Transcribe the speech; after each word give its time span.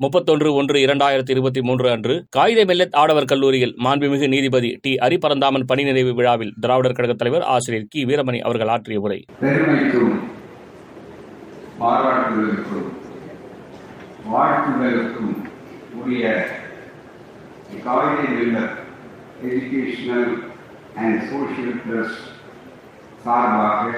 முப்பத்தொன்று 0.00 0.54
ஒன்று 0.54 0.74
இரண்டாயிரத்தி 0.78 1.30
இருபத்தி 1.30 1.62
மூன்று 1.62 1.90
அன்று 1.90 2.14
காயிதே 2.36 2.66
மெல்லத் 2.66 2.94
ஆடவர் 2.94 3.24
கல்லூரியில் 3.24 3.74
மாண்புமிகு 3.84 4.28
நீதிபதி 4.28 4.78
டி 4.80 4.94
அரிபரந்தாமன் 5.00 5.66
பணி 5.66 5.84
நிறைவு 5.84 6.14
விழாவில் 6.14 6.52
திராவிடர் 6.60 6.92
கழகத் 6.92 7.18
தலைவர் 7.18 7.42
ஆசிரியர் 7.48 7.86
கி 7.88 8.04
வீரமணி 8.04 8.38
அவர்கள் 8.38 8.68
ஆற்றிய 8.68 9.00
உரை. 9.00 9.18
வாழ்த்துதலுக்கும் 14.30 15.34
உரிய 15.94 16.24
எஜுகேஷனல் 19.44 20.32
அண்ட் 20.96 21.20
சோஷியல் 21.22 21.78
ட்ரஸ்ட் 21.84 22.26
சார்பாக 23.24 23.92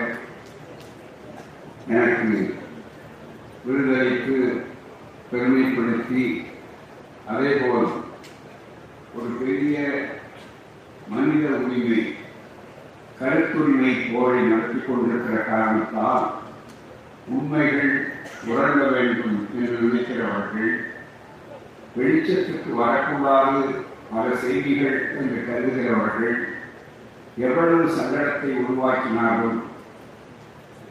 எனக்கு 1.89 2.35
விடுதலைக்கு 3.65 4.37
பெருமைப்படுத்தி 5.33 6.25
அதேபோல் 7.27 7.87
ஒரு 9.15 9.31
பெரிய 9.41 9.77
மனித 11.09 11.47
உரிமை 11.59 12.01
கருத்துரிமை 13.19 13.93
போரை 14.05 14.41
நடத்தி 14.43 14.79
கொண்டிருக்கிற 14.81 15.39
காரணத்தால் 15.45 16.27
உண்மைகள் 17.29 17.93
உறங்க 18.47 18.85
வேண்டும் 18.89 19.37
என்று 19.55 19.75
நினைக்கிறவர்கள் 19.83 20.73
வெளிச்சத்துக்கு 21.97 22.71
வரக்கூடாது 22.77 23.63
பல 24.13 24.29
செய்திகள் 24.37 25.01
என்று 25.17 25.41
கருதுகிறவர்கள் 25.43 26.39
எவ்வளவு 27.39 27.85
சங்கடத்தை 27.91 28.55
உருவாக்கினாலும் 28.61 29.61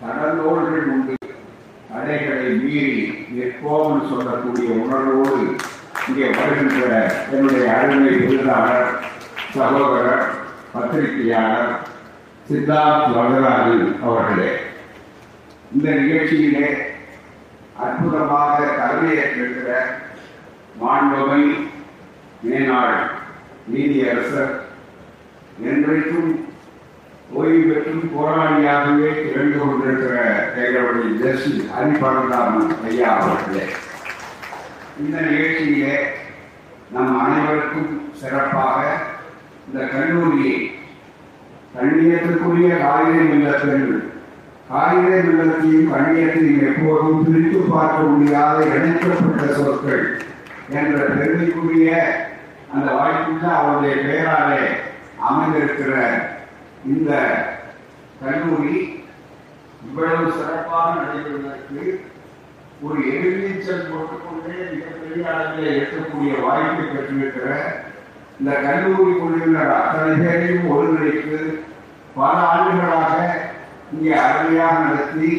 கடலோடுகள் 0.01 0.87
உண்டு 0.89 1.20
தடைகளை 1.91 2.49
மீறி 2.57 2.99
நிற்போம் 3.31 4.05
சொல்லக்கூடிய 4.09 4.67
உணர்வோடு 4.77 5.39
இங்கே 6.03 6.27
வருகின்ற 6.37 6.91
என்னுடைய 7.31 7.65
அருமை 7.73 8.13
விருதாளர் 8.19 8.91
சகோதரர் 9.53 10.25
பத்திரிகையாளர் 10.73 11.73
சித்தார்த் 12.47 13.15
வரதராஜன் 13.15 13.91
அவர்களே 14.03 14.49
இந்த 15.71 15.87
நிகழ்ச்சியிலே 15.99 16.69
அற்புதமாக 17.79 18.57
தலைமையேற்றிருக்கிற 18.79 19.69
மாண்பமை 20.81 21.43
மேனாள் 22.43 22.97
நீதியரசர் 23.67 24.53
என்றைக்கும் 25.65 26.31
ஓய்வு 27.31 27.59
பெற்றும் 27.65 28.09
போராளியாகவே 28.13 29.09
திரண்டு 29.19 29.57
கொண்டிருக்கிற 29.57 30.15
எங்களுடைய 30.61 31.11
ஜஸ்டிஸ் 31.19 31.69
ஹரிபரந்தாமன் 31.71 32.73
ஐயா 32.87 33.11
அவர்களே 33.17 33.65
இந்த 34.99 35.15
நிகழ்ச்சியிலே 35.27 35.93
நம் 36.91 37.13
அனைவருக்கும் 37.19 37.91
சிறப்பாக 38.21 38.79
இந்த 39.67 39.85
கல்லூரியை 39.87 40.57
கண்ணியத்துக்குரிய 41.75 42.71
காகித 42.81 43.21
மில்லத்தில் 43.29 43.87
காகித 44.69 45.13
மில்லத்தையும் 45.27 45.93
கண்ணியத்தையும் 45.93 46.65
எப்போதும் 46.67 47.23
பிரித்து 47.23 47.61
பார்க்க 47.69 48.09
முடியாத 48.09 48.59
இணைக்கப்பட்ட 48.71 49.47
சொற்கள் 49.55 50.05
என்ற 50.73 50.97
பெருமைக்குரிய 51.11 51.93
அந்த 52.73 52.87
வாய்ப்புள்ள 52.91 53.47
அவருடைய 53.55 53.95
பெயராலே 54.03 54.61
அமைந்திருக்கிற 55.23 55.95
இந்த 56.85 57.11
கல்லூரி 58.21 58.77
இவ்வளவு 59.85 60.31
சிறப்பாக 60.31 60.89
நடைபெறுவதற்கு 60.97 61.83
ஒரு 62.81 62.99
எதிர்நீச்சல் 63.13 63.89
போட்டுக்கொண்டே 63.89 64.55
மிகப்பெரிய 64.71 65.25
அளவில் 65.31 65.67
இருக்கக்கூடிய 65.73 66.31
வாய்ப்பை 66.45 66.85
பெற்றிருக்கிற 66.85 67.47
இந்த 68.39 68.51
கல்லூரிக்குள்ள 68.65 69.57
அத்தனை 69.77 70.13
பேரையும் 70.21 70.69
ஒருங்கிணைத்து 70.73 71.39
பல 72.15 72.35
ஆண்டுகளாக 72.53 73.17
இங்கே 73.93 74.13
அருமையாக 74.13 74.79
நடத்தி 74.85 75.31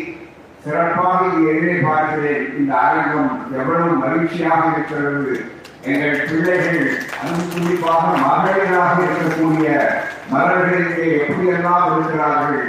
சிறப்பாக 0.65 1.21
இங்கே 1.35 1.75
பார்க்கிறேன். 1.87 2.45
இந்த 2.59 2.73
அரங்கம் 2.79 3.33
எவ்வளவு 3.59 3.95
மகிழ்ச்சியாக 4.03 4.63
இருக்கிறது. 4.73 5.35
எங்கள் 5.85 6.27
பிள்ளைகள் 6.27 6.83
அங்கு 7.21 7.45
குறிப்பாக 7.47 8.11
மகளிராக 8.25 8.97
இருக்கக்கூடிய 9.05 9.69
மலர்களிலே 10.33 11.07
எப்படியெல்லாம் 11.17 11.87
இருக்கிறார்கள் 11.89 12.61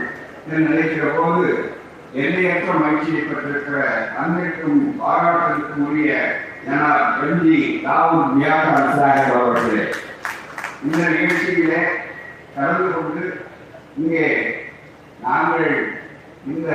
என்று 0.43 0.61
நினைக்கிற 0.63 1.09
போது 1.17 1.43
எல்லையற்ற 2.15 2.71
மகிழ்ச்சியை 2.75 3.21
பெற்றிருக்கிற 3.21 3.77
அன்பிற்கும் 4.19 4.81
பாராட்டிற்கும் 4.99 5.85
உரிய 5.85 6.13
என 6.65 6.81
எம்ஜி 7.23 7.57
ராகுல் 7.85 8.33
வியாபார 8.33 8.83
சாகர் 8.93 9.37
அவர்களே 9.37 9.85
இந்த 10.83 11.01
நிகழ்ச்சியிலே 11.11 11.81
கலந்து 12.55 12.89
கொண்டு 12.91 13.23
இங்கே 13.97 14.25
நாங்கள் 15.21 15.69
இந்த 16.45 16.69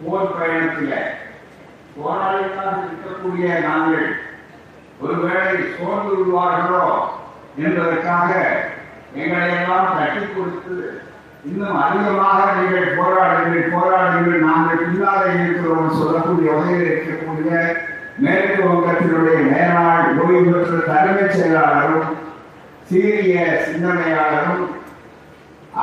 போர் 0.00 0.34
பயணத்தில் 0.34 0.96
போராளிகளாக 1.96 2.76
இருக்கக்கூடிய 2.84 3.46
நாங்கள் 3.66 4.08
ஒருவேளை 5.00 5.44
சோர்ந்து 5.74 6.12
விடுவார்களோ 6.16 6.86
என்பதற்காக 7.58 8.30
எங்களை 9.14 9.48
எல்லாம் 9.54 9.96
கட்டி 9.96 10.26
கொடுத்து 10.26 10.74
இன்னும் 11.44 11.76
அதிகமாக 11.82 12.40
நீங்கள் 12.56 12.96
போராடுங்கள் 12.96 13.72
போராடுங்கள். 13.74 14.44
நாங்கள் 14.48 14.82
பின்னாலே 14.82 15.28
இருக்கிறோம் 15.36 15.96
சொல்லக்கூடிய 16.00 16.50
வகையில் 16.52 16.88
இருக்கக்கூடிய 16.88 17.52
மேற்கு 18.18 18.62
வங்கத்தினுடைய 18.68 19.38
மேலாள் 19.50 20.18
ஓய்வு 20.22 20.50
பெற்ற 20.50 20.80
தலைமைச் 20.90 21.36
செயலாளரும் 21.36 22.10
சீரிய 22.90 23.36
சிந்தனையாளரும் 23.66 24.64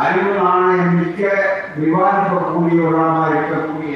அறிவு 0.02 0.32
நாணயம் 0.40 0.96
மிக்க 0.96 1.22
விவாதிக்கக்கூடியவராக 1.78 3.28
இருக்கக்கூடிய 3.34 3.96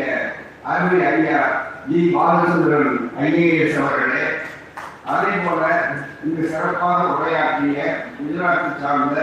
அருமை 0.63 1.01
ஐயா 1.07 1.41
ஜி 1.89 1.99
பாலச்சந்திரன் 2.15 2.91
ஐஏஎஸ் 3.19 3.79
அவர்களே. 3.81 4.25
அதே 5.05 5.31
போல 5.37 5.63
இங்கு 6.23 6.43
சிறப்பாக 6.47 7.05
உரையாற்றிய 7.13 7.79
குஜராத்தை 8.15 8.71
சார்ந்த 8.81 9.17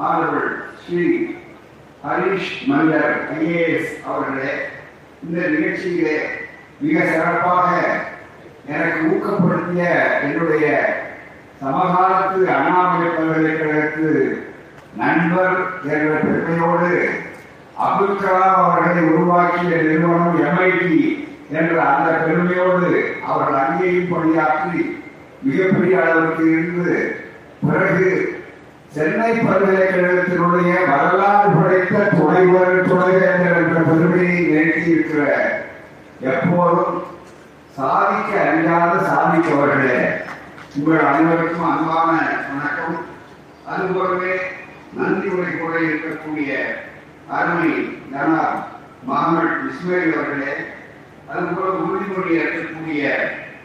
ஆளுநர் 0.00 0.50
ஸ்ரீ 0.80 1.04
ஹரிஷ் 2.04 2.52
மல்லர் 2.68 3.14
ஐஏஎஸ் 3.36 3.92
அவர்களே 4.06 4.52
இந்த 5.22 5.40
நிகழ்ச்சியிலே 5.48 6.18
மிக 6.80 6.98
சிறப்பாக 7.06 7.68
எனக்கு 8.68 9.00
ஊக்கப்படுத்திய 9.08 9.84
என்னுடைய 10.22 10.66
சமகாலத்து 11.60 12.40
அண்ணாமலை 12.50 13.08
பல்கலைக்கழகத்து 13.10 14.12
நண்பர் 14.96 15.56
என்ற 15.88 16.12
பெருமையோடு 16.22 16.92
அப்துல் 17.78 18.20
கலாம் 18.20 18.60
அவர்களை 18.60 19.02
உருவாக்கிய 19.08 19.74
நிறுவனம் 19.82 20.40
எம்ஐடி 20.44 20.96
என்ற 21.50 21.76
அந்த 21.92 22.10
பெருமையோடு 22.24 22.90
அவர்கள் 23.26 23.60
அங்கேயும் 23.62 24.10
பணியாற்றி 24.12 24.82
மிகப்பெரிய 25.42 26.02
அளவிற்கு 26.02 26.44
இருந்து 26.50 26.96
பிறகு 27.66 28.08
சென்னை 28.94 29.30
பல்கலைக்கழகத்தினுடைய 29.38 30.72
வரலாறு 30.90 31.50
படைத்த 31.56 31.98
துணைவர் 32.18 32.86
துணைவேந்தர் 32.88 33.60
என்ற 33.62 33.80
பெருமையை 33.88 34.38
நிறுத்தி 34.46 34.94
எப்போதும் 36.30 36.96
சாதிக்க 37.76 38.30
அறியாத 38.40 38.94
சாதிக்கவர்களே 39.10 40.00
உங்கள் 40.76 41.06
அனைவருக்கும் 41.10 41.70
அன்பான 41.70 42.10
வணக்கம். 42.48 42.98
அதுபோலவே 43.70 44.34
நன்றி 44.96 45.28
உரை 45.28 45.52
கூட 45.52 45.74
இருக்கக்கூடிய 45.86 46.50
அருமை 47.38 47.72
ஜனார் 48.12 48.58
மாமல் 49.08 49.50
இஸ்மேல் 49.68 50.14
அவர்களே. 50.16 50.54
அதுபோல 51.30 51.70
உறுதிமொழி 51.82 52.38
ஏற்கக்கூடிய 52.38 53.02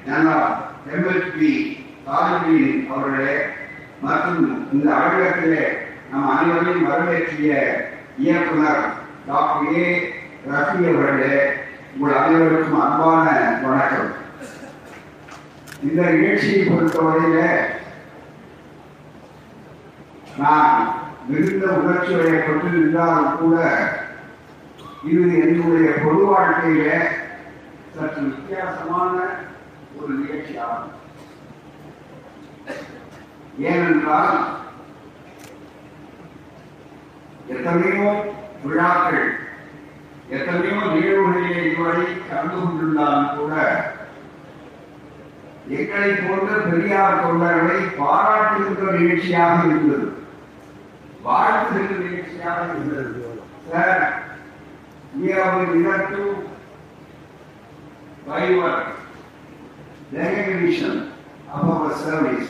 ஜனாப் 0.06 0.58
எம்எல்பி 0.92 1.51
தாலிபின் 2.06 2.81
அவர்களே 2.89 3.36
மற்றும் 4.01 4.42
இந்த 4.74 4.88
அலுவலகத்திலே 4.95 5.63
நம் 6.12 6.28
அனைவரையும் 6.31 6.89
வரவேற்றிய 6.89 7.51
இயக்குனர் 8.18 8.84
டாக்டர் 9.28 9.72
ஏ. 9.78 9.88
ரஃபி 10.50 10.84
அவர்களே 10.92 11.38
உங்கள் 11.94 12.18
அனைவருக்கும் 12.18 12.81
அன்பான 12.81 13.24
வணக்கம். 13.63 14.12
இந்த 15.84 16.01
நிகழ்ச்சியை 16.13 16.62
பொறுத்தவரையில 16.66 17.39
நான் 20.38 20.75
மிகுந்த 21.28 21.66
உணர்ச்சியுடைய 21.78 22.31
வயப்பட்டு 22.31 22.69
இருந்தாலும் 22.74 23.38
கூட 23.38 23.57
இது 25.10 25.24
என்னுடைய 25.44 25.89
பொது 26.04 26.24
வாழ்க்கையில 26.25 26.89
சற்று 27.95 28.21
வித்தியாசமான 28.21 29.15
ஒரு 29.97 30.13
நிகழ்ச்சி 30.13 30.53
ஆகும். 30.65 30.94
ஏனென்றால் 33.71 34.38
எத்தனையோ 37.53 38.09
விழாக்கள் 38.63 39.30
எத்தனையோ 40.36 40.77
நிகழ்வுகளிலே 40.95 41.62
இதுவரை 41.69 42.06
கலந்து 42.30 42.57
கொண்டுள்ளாலும் 42.62 43.36
கூட 43.38 43.53
எங்களை 45.77 46.12
போன்ற 46.15 46.57
பெரியார் 46.65 47.21
தொண்டர்களை 47.24 47.80
பாராட்டுகின்ற 48.00 48.91
நிகழ்ச்சியாக 49.00 49.56
இருந்தது. 49.69 50.09
வாழ்த்துகின்ற 51.27 51.95
நிகழ்ச்சியாக 52.06 52.59
இருந்தது. 52.74 53.12
Sir 53.71 54.03
we 55.19 55.31
have 55.31 55.53
been 55.68 55.83
to 56.12 56.44
by 58.25 58.50
your 58.50 58.95
recognition 60.12 61.12
of 61.51 61.69
our 61.69 61.98
service. 61.98 62.50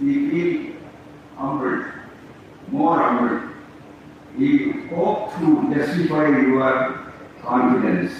we 0.00 0.30
feel 0.30 0.72
humbled 1.36 1.84
more 2.70 2.96
humbled 2.98 3.48
we 4.38 4.72
hope 4.90 5.34
to 5.38 5.74
justify 5.74 6.28
your 6.28 7.10
confidence. 7.42 8.12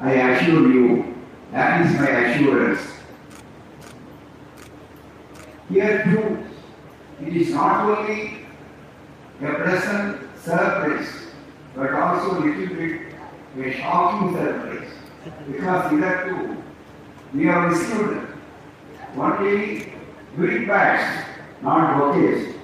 I 0.00 0.12
assure 0.12 0.72
you 0.72 1.14
that 1.50 1.84
is 1.84 1.92
my 1.98 2.08
assurance. 2.08 2.80
Here 5.68 6.04
too, 6.04 6.46
it 7.26 7.36
is 7.36 7.50
not 7.50 7.98
only 7.98 8.46
a 9.42 9.54
pleasant 9.54 10.20
surprise, 10.38 11.08
but 11.74 11.92
also 11.94 12.38
a 12.38 12.44
little 12.44 12.76
bit 12.76 13.00
a 13.58 13.72
shocking 13.72 14.36
surprise. 14.36 14.85
Because 15.50 15.90
here 15.90 16.24
too, 16.28 16.62
we 17.34 17.46
have 17.46 17.70
received 17.70 18.28
only 19.16 19.92
green 20.36 20.66
bags, 20.66 21.26
not 21.62 21.98
bouquets. 21.98 22.54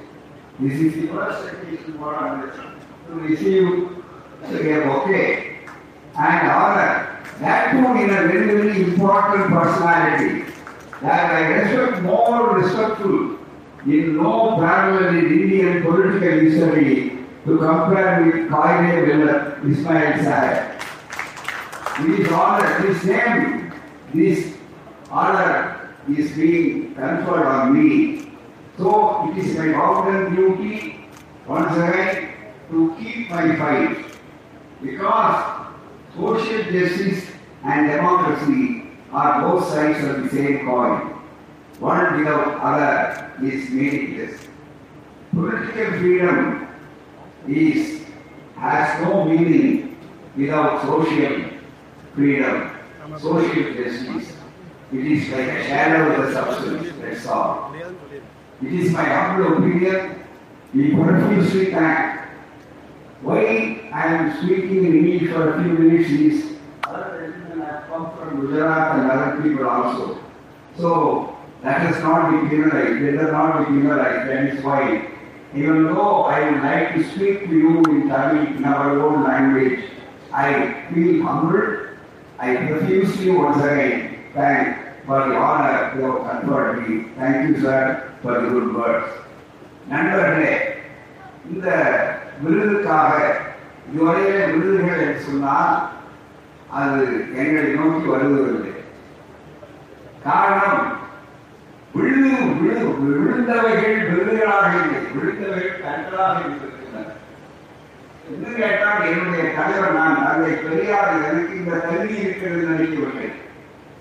This 0.60 0.80
is 0.80 0.94
the 0.94 1.08
first 1.08 1.52
occasion 1.52 1.98
for 1.98 2.14
us 2.14 2.54
to 3.08 3.14
receive 3.14 3.66
a 4.44 4.86
bouquet 4.86 5.58
and 6.16 6.48
honor. 6.48 7.18
That 7.40 7.72
too 7.72 8.00
in 8.00 8.10
a 8.10 8.28
very, 8.28 8.46
very 8.46 8.82
important 8.84 9.48
personality 9.52 10.44
that 11.00 11.32
I 11.34 11.40
respect 11.54 12.02
more 12.02 12.58
respectful 12.58 13.38
in 13.86 14.16
no 14.16 14.56
parallel 14.58 15.16
in 15.16 15.26
Indian 15.26 15.82
political 15.82 16.38
history 16.38 17.18
to 17.44 17.58
compare 17.58 18.22
with 18.24 18.48
Qaide 18.48 19.06
Bilal 19.06 19.68
Ismail 19.68 20.22
Sahib. 20.22 20.71
This 22.00 22.32
honor, 22.32 22.82
this 22.86 23.04
name, 23.04 23.72
this 24.14 24.56
honor 25.10 25.94
is 26.08 26.32
being 26.32 26.94
conferred 26.94 27.46
on 27.46 27.74
me. 27.74 28.32
So 28.78 29.28
it 29.28 29.36
is 29.36 29.56
my 29.58 29.66
bounden 29.72 30.34
duty 30.34 31.06
once 31.46 31.76
again 31.76 32.34
to 32.70 32.96
keep 32.98 33.28
my 33.28 33.56
fight 33.56 34.06
because 34.80 35.66
social 36.16 36.62
justice 36.72 37.30
and 37.62 37.90
democracy 37.90 38.88
are 39.12 39.42
both 39.42 39.68
sides 39.68 40.02
of 40.02 40.22
the 40.24 40.30
same 40.30 40.64
coin. 40.64 41.00
One 41.78 42.18
without 42.18 42.58
other 42.60 43.32
is 43.46 43.68
meaningless. 43.68 44.40
Political 45.32 45.98
freedom 45.98 46.68
is 47.46 48.02
has 48.56 49.02
no 49.02 49.24
meaning 49.26 49.98
without 50.36 50.82
social 50.82 51.51
freedom, 52.14 52.70
social 53.18 53.74
justice. 53.74 54.36
It 54.92 55.06
is 55.06 55.28
like 55.30 55.48
a 55.48 55.64
shadow 55.64 56.12
of 56.12 56.26
the 56.26 56.32
substance, 56.34 56.92
that's 57.00 57.26
all. 57.26 57.74
It 58.62 58.72
is 58.72 58.92
my 58.92 59.04
humble 59.04 59.56
opinion, 59.58 60.22
we 60.74 60.94
profusely 60.94 61.72
thank. 61.72 62.20
Why 63.22 63.90
I 63.92 64.06
am 64.14 64.42
speaking 64.42 64.84
in 64.84 65.06
English 65.06 65.32
for 65.32 65.54
a 65.54 65.62
few 65.62 65.72
minutes 65.72 66.10
is 66.10 66.56
other 66.86 67.32
gentlemen 67.32 67.66
have 67.66 67.86
come 67.88 68.16
from 68.18 68.40
Gujarat 68.40 68.98
and 68.98 69.10
other 69.10 69.42
people 69.42 69.68
also. 69.68 70.18
So 70.76 71.36
that 71.62 71.94
is 71.94 72.02
not 72.02 72.30
be 72.30 72.48
penalized, 72.48 73.00
let 73.00 73.24
us 73.24 73.32
not 73.32 73.58
be 73.58 73.64
penalized, 73.66 74.28
that 74.28 74.44
is 74.48 74.64
why. 74.64 75.08
Even 75.54 75.84
though 75.84 76.24
I 76.24 76.50
would 76.50 76.62
like 76.62 76.94
to 76.94 77.04
speak 77.12 77.46
to 77.46 77.54
you 77.54 77.82
in 77.84 78.08
Tamil, 78.08 78.56
in 78.56 78.64
our 78.64 78.98
own 78.98 79.22
language, 79.22 79.84
I 80.32 80.86
feel 80.92 81.22
humbled. 81.22 81.91
I 82.42 82.56
profusely 82.66 83.30
once 83.32 83.62
again 83.62 83.98
thank 84.34 84.76
for 85.06 85.18
the 85.20 85.36
honor 85.38 85.92
you 85.94 86.02
have 86.04 86.22
conferred 86.30 86.72
me. 86.80 87.06
Thank 87.16 87.48
you, 87.48 87.60
sir, 87.60 87.80
for 88.22 88.32
the 88.34 88.48
good 88.48 88.68
words. 88.74 89.10
நண்பர்களே 89.88 90.50
இந்த 91.50 91.68
விருதுக்காக 92.42 93.12
இதுவரையில 93.88 94.42
விருதுகள் 94.52 95.02
என்று 95.04 95.22
சொன்னால் 95.22 95.72
அது 96.80 97.00
எங்களை 97.40 97.64
நோக்கி 97.78 98.06
வருவதில்லை 98.06 98.74
காரணம் 100.24 100.84
விழுது 101.94 102.30
விழு 102.60 102.76
விழுந்தவைகள் 103.00 103.98
விருதுகளாக 104.10 104.70
இல்லை 104.82 105.00
விழுந்தவைகள் 105.14 105.82
நன்றாக 105.86 106.36
இருக்கிறது 106.44 106.81
என்று 108.30 108.50
கேட்டால் 108.58 109.06
என்னுடைய 109.10 109.44
தலைவர் 109.56 109.96
நான் 109.98 110.22
தந்தை 110.24 110.52
பெரியார் 110.64 111.14
எனக்கு 111.18 111.54
இந்த 111.60 111.80
தகுதி 111.86 112.16
இருக்கிறது 112.24 112.68
நினைக்கவில்லை 112.70 113.28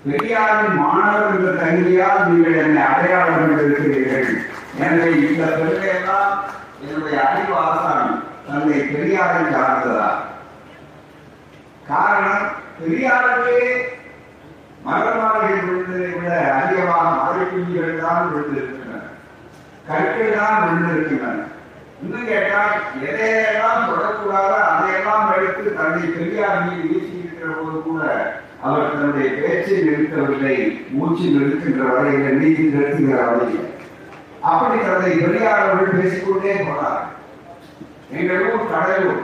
பெரியாரின் 0.04 0.78
மாணவர் 0.80 1.34
என்ற 1.34 1.50
தகுதியால் 1.62 2.26
நீங்கள் 2.28 2.60
என்னை 2.62 2.82
அடையாளம் 2.92 3.40
கண்டிருக்கிறீர்கள். 3.40 4.30
எனவே 4.78 5.08
இந்த 5.26 5.42
பெருமையெல்லாம் 5.58 6.32
என்னுடைய 6.84 7.16
அறிவு 7.26 7.54
ஆசாமி 7.64 8.14
தந்தை 8.46 8.78
பெரியாரை 8.92 9.42
சார்ந்ததா 9.52 10.08
காரணம் 11.90 12.48
பெரியாருக்கே 12.80 13.60
மரமாளிகள் 14.86 15.66
விழுந்ததை 15.66 16.10
விட 16.14 16.30
அதிகமாக 16.54 17.10
மழைக்குஞ்சுகள் 17.18 18.02
தான் 18.04 18.30
விழுந்திருக்கின்றன. 18.30 19.02
கற்கள் 19.88 20.36
தான் 20.38 20.62
விழுந்திருக்கின்றன. 20.62 21.41
இன்னும் 22.02 22.26
கேட்டால் 22.26 22.76
எதையெல்லாம் 23.08 23.88
தொடக்கூடாதோ 23.88 24.56
அதையெல்லாம் 24.70 25.32
எடுத்து 25.36 25.74
தன்னை 25.74 26.08
பெரியார் 26.14 26.64
மீது 26.64 26.88
வீசியிருக்கிற 26.92 27.50
போது 27.58 27.82
கூட 27.82 28.00
அவர் 28.60 28.90
தன்னுடைய 28.92 29.28
பேச்சை 29.34 29.76
நிறுத்தவில்லை 29.88 30.56
மூச்சு 30.90 31.26
நிறுத்துகின்ற 31.36 31.84
வரையில் 31.92 32.38
நீதி 32.40 32.64
நிறுத்துகிற 32.74 33.20
வரையில் 33.28 33.68
அப்படி 34.50 34.78
தன்னை 34.82 35.12
பெரியார் 35.18 35.64
அவர்கள் 35.64 36.00
பேசிக்கொண்டே 36.00 36.54
போனார். 36.68 37.02
எங்கள் 38.18 38.42
ஊர் 38.52 38.70
கடலூர். 38.72 39.22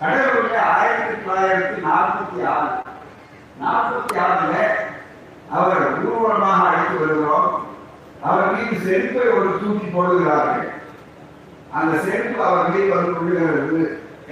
கடலூர்ல 0.00 0.56
ஆயிரத்தி 0.76 1.14
தொள்ளாயிரத்தி 1.24 1.78
நாற்பத்தி 1.86 2.38
ஆறு. 2.52 2.70
நாற்பத்தி 3.62 4.16
ஆறுல 4.26 4.54
அவர் 5.56 5.84
ஊர்வலமாக 6.04 6.62
அழைத்து 6.68 6.96
வருகிறோம். 7.00 7.50
அவர் 8.22 8.52
மீது 8.54 8.76
செருப்பை 8.86 9.28
ஒரு 9.28 9.50
தூக்கி 9.60 9.86
போடுகிறார்கள். 9.86 10.70
அந்த 11.78 11.94
செருப்பு 12.04 12.40
அவர் 12.44 12.64
வந்து 12.64 13.14
கொள்ளுகிறது 13.14 13.80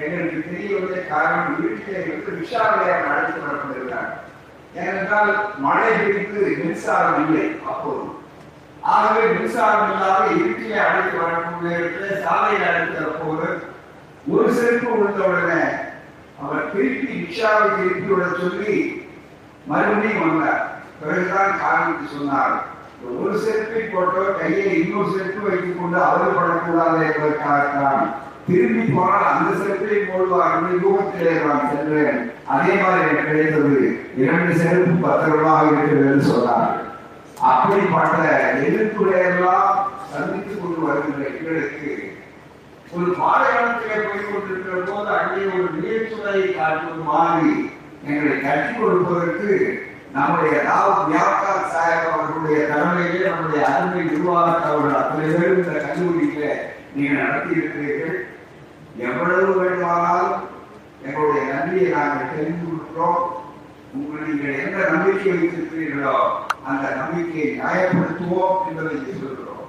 எங்களுக்கு 0.02 0.42
தெரியவில்லை 0.49 1.00
காரணம் 1.08 1.56
வீட்டிலே 1.61 2.02
இருந்து 2.02 2.38
விஷாலையாக 2.40 3.08
அழைத்து 3.11 3.40
வரப்படுகிறார் 3.44 4.11
ஏனென்றால் 4.75 5.32
மழை 5.64 5.88
பிடித்து 5.96 6.40
மின்சாரம் 6.61 7.18
இல்லை 7.22 7.46
அப்போது. 7.70 8.04
ஆகவே 8.92 9.25
மின்சாரம் 9.32 9.90
இல்லாத 9.92 10.22
இருட்டிலே 10.38 10.78
அழைத்து 10.87 11.18
வரக்கூடிய 11.22 11.75
சாலையில் 12.25 12.68
அழைத்து 12.68 12.94
வரப்போது 13.00 13.49
ஒரு 14.32 14.49
செருப்பு 14.54 14.90
விழுந்தவுடனே 14.92 15.62
அவர் 16.42 16.70
திருப்பி 16.72 17.12
விஷாவை 17.22 17.66
திருப்பி 17.76 18.08
விட 18.12 18.26
சொல்லி 18.40 18.76
மறுபடியும் 19.66 20.22
வந்தார். 20.22 20.62
பிறகுதான் 21.00 21.61
காரணத்தை 21.61 22.06
சொன்னார். 22.16 22.54
ஒரு 23.11 23.38
செருப்பை 23.38 23.82
போட்டோ 23.82 24.23
கையை 24.40 24.66
இன்னொரு 24.80 25.11
செருப்பு 25.14 25.49
வைத்துக் 25.49 25.78
கொண்டு 25.80 25.99
அவதிப்படக்கூடாது 26.09 26.99
என்பதற்காகத்தான் 27.09 28.02
திரும்பி 28.47 28.85
போனால் 28.94 29.28
அந்த 29.30 29.50
செருப்பை 29.62 29.99
போடுவார்கள் 30.02 30.80
யூகத்திலே 30.85 31.35
நான் 31.44 31.68
சென்றேன். 31.73 32.18
அதே 32.54 32.73
மாதிரி 32.82 33.02
எனக்கு 33.09 33.28
கிடைத்தது. 33.30 33.76
இரண்டு 34.23 34.54
செருப்பு 34.62 34.94
பத்திரமாக 35.04 35.66
இருக்கிறது 35.66 36.09
என்று 36.12 36.30
சொன்னார். 36.32 36.73
அப்படிப்பட்ட 37.50 38.18
எதிர்ப்புகளை 38.64 39.21
எல்லாம் 39.30 39.71
சந்தித்துக் 40.12 40.61
கொண்டு 40.62 40.80
வருகின்ற 40.87 41.23
எங்களுக்கு 41.30 41.90
ஒரு 42.94 43.06
பாலைவனத்திலே 43.21 43.97
போய் 44.06 44.26
கொண்டிருக்கிற 44.26 44.75
போது 44.88 45.11
அங்கே 45.18 45.44
ஒரு 45.56 45.68
நீர்த்துறையை 45.78 46.49
காட்டுவது 46.56 47.04
மாதிரி 47.12 47.52
எங்களை 48.06 48.35
கட்டி 48.40 48.73
கொடுப்பதற்கு 48.73 49.49
நம்முடைய 50.14 50.54
ராவ் 50.69 50.97
வியாப்கா 51.11 51.52
சாஹிப் 51.75 52.09
அவர்களுடைய 52.09 52.57
தலைமையிலே 52.71 53.21
நம்முடைய 53.28 53.61
அருமை 53.69 54.02
நிர்வாகத்தை 54.04 54.66
அவர்கள் 54.71 54.99
அத்தனை 55.00 55.28
பேரும் 55.35 55.61
இந்த 55.61 55.75
கல்லூரியில 55.85 56.47
நீங்க 56.95 57.12
நடத்தி 57.23 57.52
இருக்கிறீர்கள் 57.59 58.19
எவ்வளவு 59.09 59.52
வேண்டுமானாலும் 59.61 60.35
எங்களுடைய 61.04 61.42
நன்றியை 61.52 61.87
நாங்கள் 61.92 62.33
தெரிந்து 62.35 62.64
கொள்கிறோம். 62.66 63.23
உங்கள் 63.95 64.26
நீங்கள் 64.26 64.59
எந்த 64.64 64.78
நம்பிக்கை 64.90 65.33
வைத்திருக்கிறீர்களோ 65.33 66.19
அந்த 66.71 66.85
நம்பிக்கையை 67.00 67.49
நியாயப்படுத்துவோம் 67.59 68.59
என்பதை 68.69 68.99
சொல்கிறோம். 69.23 69.64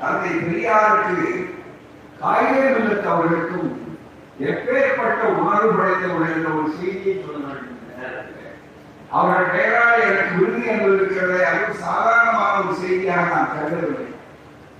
தந்தை 0.00 0.30
பெரியாருக்கு 0.44 1.26
காயிலே 2.20 2.64
மில்லத் 2.74 3.10
அவர்களுக்கும் 3.12 3.70
எப்பேற்பட்ட 4.50 5.22
உணர்வு 5.40 5.70
படைத்தவர்கள் 5.72 6.58
ஒரு 6.60 6.70
செய்தியை 6.78 7.14
சொல்லுங்கள். 7.24 7.51
அவர்கள் 9.12 9.52
பெயரால் 9.54 10.04
எனக்கு 10.04 10.36
விருது 10.36 10.62
என்பது 10.66 10.94
இருக்கிறதே 10.96 11.40
அது 11.46 11.62
ஒரு 12.60 12.74
செய்தியாக 12.82 13.24
நான் 13.32 13.52
கருதவில்லை. 13.52 14.06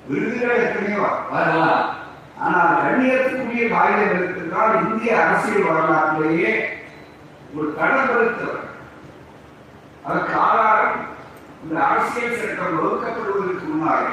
விருதுகள் 0.08 0.62
எத்தனையோ 0.62 1.02
வரலாம். 1.32 1.82
ஆனால் 2.44 2.78
கண்ணியத்துக்குரிய 2.82 3.64
காகிதம் 3.68 4.14
இருக்கின்றால் 4.14 4.74
இந்திய 4.82 5.10
அரசியல் 5.24 5.68
வரலாற்றிலேயே 5.68 6.52
ஒரு 7.56 7.68
கடற்படுத்தவர் 7.78 8.62
அதற்கு 10.04 10.34
ஆதாரம் 10.46 10.96
இந்த 11.64 11.76
அரசியல் 11.84 12.38
சட்டம் 12.38 12.78
வகுக்கப்படுவதற்கு 12.78 13.66
முன்னாலே 13.68 14.12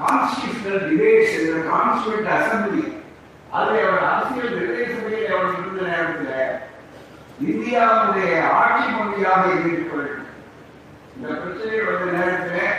கான்ஸ்டியூஷனல் 0.00 0.86
டிபேட்ஸ் 0.88 1.34
என்ற 1.38 1.56
கான்ஸ்டியூட் 1.70 2.30
அசம்பிளி 2.36 2.84
அதில் 3.50 3.82
அவர் 3.84 4.06
அரசியல் 4.10 4.54
நிர்ணய 4.54 4.86
சபையில் 4.92 5.34
அவர் 5.34 5.58
இருந்த 5.58 5.82
நேரத்தில் 5.90 6.54
இந்தியாவுடைய 7.44 8.42
ஆட்சி 8.58 8.86
மொழியாக 8.92 9.42
இருக்க 9.54 9.94
வேண்டும் 9.96 10.22
இந்த 11.16 11.26
பிரச்சனை 11.34 11.80
வந்த 11.84 12.06
நேரத்தில் 12.12 12.72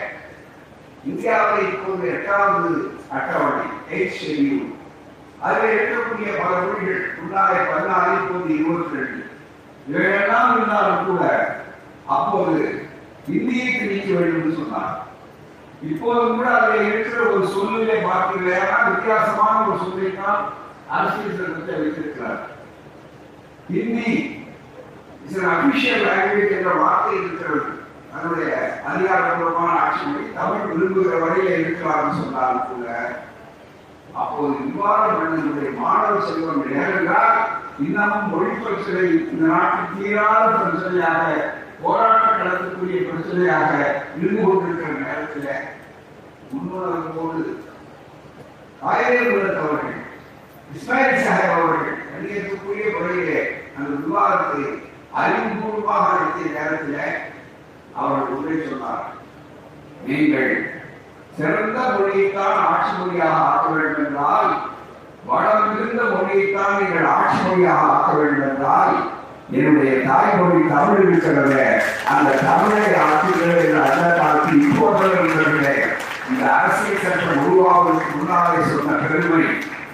இந்தியாவில் 1.03 1.67
இப்போது 1.67 2.07
எட்டாவது 2.13 2.71
அட்டவணை 3.17 3.65
எயிட் 3.91 4.17
ஷெடியூல் 4.19 4.65
அதில் 5.41 5.73
இருக்கக்கூடிய 5.73 6.29
பல 6.41 6.53
மொழிகள் 6.61 7.03
முன்னாலே 7.19 7.57
பதினாறு 7.71 8.13
இப்போது 8.19 8.55
இருபத்தி 8.59 8.99
ரெண்டு 8.99 9.23
இவையெல்லாம் 9.87 10.51
இருந்தாலும் 10.53 11.05
கூட 11.05 11.23
அப்போது 12.15 12.57
இந்தியை 13.27 13.69
திணிக்க 13.71 14.09
வேண்டும் 14.13 14.41
என்று 14.41 14.57
சொன்னார். 14.57 14.95
இப்போது 15.81 16.21
கூட 16.33 16.47
அதில் 16.57 16.87
இருக்கிற 16.89 17.21
ஒரு 17.31 17.47
சொல்லிலே 17.47 17.97
பார்க்கிறேன் 18.01 18.89
வித்தியாசமான 18.89 19.55
ஒரு 19.67 19.77
சொல்லை 19.83 20.11
தான் 20.15 20.41
அரசியல் 20.89 21.37
சட்டத்தை 21.39 21.75
வைத்திருக்கிறார். 21.79 22.41
ஹிந்தி 23.69 24.11
இதில் 25.27 25.49
அபிஷியல் 25.53 26.05
லாங்குவேஜ் 26.05 26.55
என்ற 26.57 26.71
வார்த்தை 26.77 27.13
இருக்கிறது. 27.17 27.63
அதனுடைய 28.11 28.51
அதிகாரபூர்வமான 28.87 29.73
ஆட்சி 29.79 30.03
மொழி 30.05 30.25
தமிழ் 30.35 30.69
விரும்புகிற 30.69 31.15
வரையில 31.23 31.49
இருக்கலாம்னு 31.57 32.19
சொன்னாலும் 32.19 32.69
கூட 32.69 32.85
அப்போது 34.15 34.53
இவ்வாறு 34.63 35.09
பண்ணக்கூடிய 35.11 35.71
மாணவ 35.79 36.21
செல்வம் 36.21 36.63
ஏனென்றால் 36.75 37.35
இன்னமும் 37.79 38.31
மொழி 38.31 38.51
பிரச்சனை 38.61 39.01
இந்த 39.25 39.43
நாட்டில் 39.47 39.91
தீராத 39.95 40.47
பிரச்சனையாக 40.61 41.25
போராட்ட 41.81 42.27
நடத்தக்கூடிய 42.39 42.99
பிரச்சனையாக 43.09 43.71
இருந்து 44.17 44.41
கொண்டிருக்கிற 44.43 44.93
நேரத்தில் 45.01 45.51
முன்னுணர்வோடு 46.49 47.43
ஆயிரம் 48.87 49.29
அவர்கள் 49.59 49.95
இஸ்மாயில் 50.73 51.23
சாஹிப் 51.23 51.53
அவர்கள் 51.53 52.01
கண்ணியத்துக்குரிய 52.07 52.87
முறையிலே 52.95 53.39
அந்த 53.75 53.89
விவாதத்தை 54.01 54.63
அறிவுபூர்வமாக 55.17 56.05
நடத்திய 56.11 56.47
நேரத்தில் 56.55 56.99
அவர்கள் 57.95 58.35
உரை 58.37 58.55
சொன்னார். 58.61 59.05
நீங்கள் 60.05 60.51
சிறந்த 61.37 61.79
மொழியைத்தான் 61.91 62.57
ஆட்சி 62.67 62.91
மொழியாக 62.93 63.37
ஆக்க 63.47 63.67
வேண்டும் 63.73 64.03
என்றால் 64.03 64.49
வளம் 65.27 65.67
மிகுந்த 65.69 66.03
மொழியைத்தான் 66.11 66.79
நீங்கள் 66.79 67.07
ஆட்சி 67.13 67.39
மொழியாக 67.41 67.91
ஆக்க 67.93 68.11
வேண்டும் 68.19 68.47
என்றால் 68.49 68.95
என்னுடைய 69.51 69.91
தாய்மொழி 70.07 70.61
தமிழ் 70.71 71.03
இருக்கிறது 71.03 71.59
அந்த 72.13 72.29
தமிழை 72.47 72.87
ஆக்குகிறது 73.03 73.59
என்ற 73.65 73.81
அந்த 73.89 74.07
காலத்தில் 74.17 74.63
இப்போது 74.65 75.03
இருக்கிறது 75.13 75.73
இந்த 76.29 76.43
அரசியல் 76.55 77.03
சட்டம் 77.03 77.43
உருவாவதற்கு 77.43 78.09
முன்னாலே 78.15 78.63
சொன்ன 78.69 78.97
பெருமை 79.03 79.43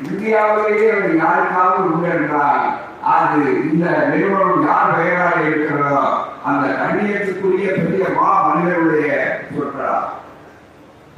இந்தியாவிலேயே 0.06 0.88
அது 0.96 1.12
யாருக்காவது 1.18 1.84
உண்டு 1.90 2.10
என்றால் 2.16 2.64
அது 3.12 3.40
இந்த 3.70 3.86
நிறுவனம் 4.12 4.66
யார் 4.68 4.94
பெயரால் 4.98 5.46
இருக்கிறதோ 5.48 6.04
அந்த 6.50 6.66
கண்ணியத்துக்குரிய 6.80 7.70
பெரிய 7.78 8.06
மா 8.18 8.28
மனிதனுடைய 8.46 9.10
சொற்களா 9.56 9.98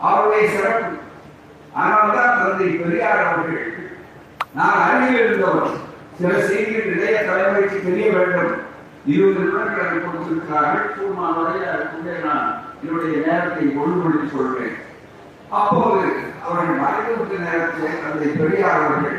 அவருடைய 0.07 0.45
சிறப்பு. 0.53 0.89
அதனால்தான் 1.75 2.37
தந்தை 2.39 2.67
பெரியார் 2.81 3.25
அவர்கள் 3.25 3.63
நான் 4.57 4.81
அருகில் 4.85 5.19
இருந்தவர் 5.21 5.73
சில 6.19 6.33
செய்திகள் 6.47 6.91
இளைய 6.93 7.17
தலைமுறைக்கு 7.29 7.79
தெரிய 7.87 8.07
வேண்டும். 8.17 8.53
இருபது 9.13 9.39
நிமிடங்கள் 9.39 9.87
எனக்கு 9.87 10.05
கொடுத்திருக்கிறார்கள். 10.05 10.93
கூடுமான 10.95 11.33
வரை 11.37 11.63
அதுக்குள்ளே 11.73 12.15
நான் 12.27 12.45
என்னுடைய 12.83 13.15
நேரத்தை 13.27 13.65
ஒழுங்குபடுத்திக் 13.79 14.35
சொல்வேன் 14.35 14.75
அப்போது 15.57 16.07
அவர்கள் 16.45 16.81
மறைந்துவிட்ட 16.83 17.35
நேரத்தில் 17.47 18.01
தந்தை 18.03 18.29
பெரியார் 18.39 18.79
அவர்கள் 18.79 19.17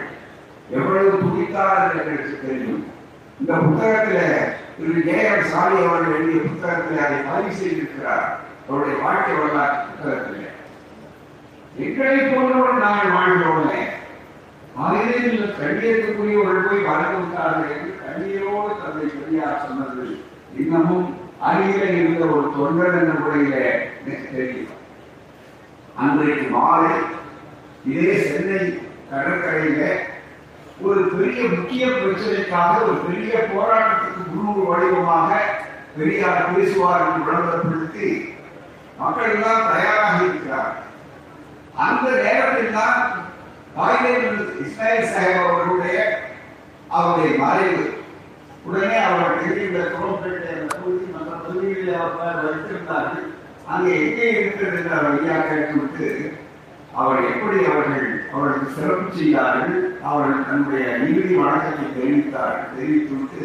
எவ்வளவு 0.70 1.10
துடித்தார் 1.22 1.96
எங்களுக்கு 1.98 2.36
தெரியும். 2.46 2.84
இந்த 3.40 3.52
புத்தகத்துல 3.64 4.20
திரு 4.76 5.02
ஜே 5.08 5.16
எம் 5.32 5.48
சாலி 5.52 5.76
அவர்கள் 5.84 6.16
எழுதிய 6.18 6.40
புத்தகத்தில் 6.46 7.02
அதை 7.04 7.18
பதிவு 7.28 7.58
செய்திருக்கிறார். 7.58 8.26
அவருடைய 8.68 8.96
வாழ்க்கை 9.02 9.34
வரலாற்று 9.34 9.84
புத்தகத்தில். 9.90 10.42
எங்களை 11.84 12.18
போன்றவர்கள் 12.22 12.84
நாங்கள் 12.86 13.14
வாழ்கிறோமே 13.16 13.80
மனிதனில் 14.78 15.52
கண்ணியத்துக்குரியவர்கள் 15.58 16.68
போய் 16.70 16.88
வளர்ந்து 16.88 17.20
விட்டார்கள் 17.20 17.74
என்று 17.74 17.92
கண்ணீரோடு 18.00 18.72
தந்தை 18.80 19.06
பெரியார் 19.18 19.62
சொன்னது 19.66 20.06
இன்னமும் 20.62 21.06
அருகில 21.48 21.86
இருந்த 21.92 22.24
ஒரு 22.34 22.48
தொண்டர் 22.56 22.98
என்ற 22.98 23.14
முறையில 23.22 23.56
எனக்கு 24.04 24.28
தெரியும். 24.36 24.74
அன்றைக்கு 26.00 26.46
மாலை 26.56 26.92
இதே 27.90 28.12
சென்னை 28.26 28.60
கடற்கரையில 29.10 29.82
ஒரு 30.84 31.00
பெரிய 31.12 31.42
முக்கிய 31.52 31.84
பிரச்சனைக்காக 31.86 32.72
ஒரு 32.86 32.96
பெரிய 33.06 33.32
போராட்டத்துக்கு 33.52 34.22
முழு 34.32 34.64
வடிவமாக 34.68 35.30
பெரியார் 35.96 36.50
பேசுவார் 36.54 37.04
என்று 37.04 37.26
விளம்பரப்படுத்தி 37.26 38.08
மக்கள் 38.98 39.32
எல்லாம் 39.34 39.70
தயாராக 39.70 40.18
இருக்கிறார். 40.24 40.74
அந்த 41.84 42.04
நேரத்தில் 42.24 42.76
தான் 42.78 43.00
இஸ்மாயில் 44.64 45.10
சாஹிப் 45.12 45.40
அவர்களுடைய 45.42 45.98
அவருடைய 46.96 47.30
மறைவு. 47.42 47.82
உடனே 48.66 48.98
அவர் 49.08 49.36
டெல்லியில் 49.40 49.90
குரோம்பேட்டை 49.94 50.52
அந்த 50.54 50.76
தொகுதி 50.76 51.06
மற்ற 51.14 51.32
பகுதிகளில் 51.44 51.98
அவர் 52.04 52.44
வைத்திருந்தார்கள். 52.46 53.26
அங்கே 53.72 53.92
எங்கே 54.04 54.28
இருக்கிறது 54.38 54.78
என்று 54.80 54.94
அவர் 54.98 55.18
ஐயா 55.18 55.36
கேட்டுவிட்டு 55.48 56.08
அவர் 57.00 57.20
எப்படி 57.30 57.58
அவர்கள் 57.70 58.05
அவர்களுக்கு 58.36 58.72
சிறப்பு 58.72 59.16
செய்தார்கள். 59.16 59.76
அவர்கள் 60.02 60.46
தன்னுடைய 60.48 60.96
இறுதி 60.96 61.34
வணக்கத்தை 61.34 61.86
தெரிவித்தார்கள். 61.98 62.74
தெரிவித்துவிட்டு 62.76 63.44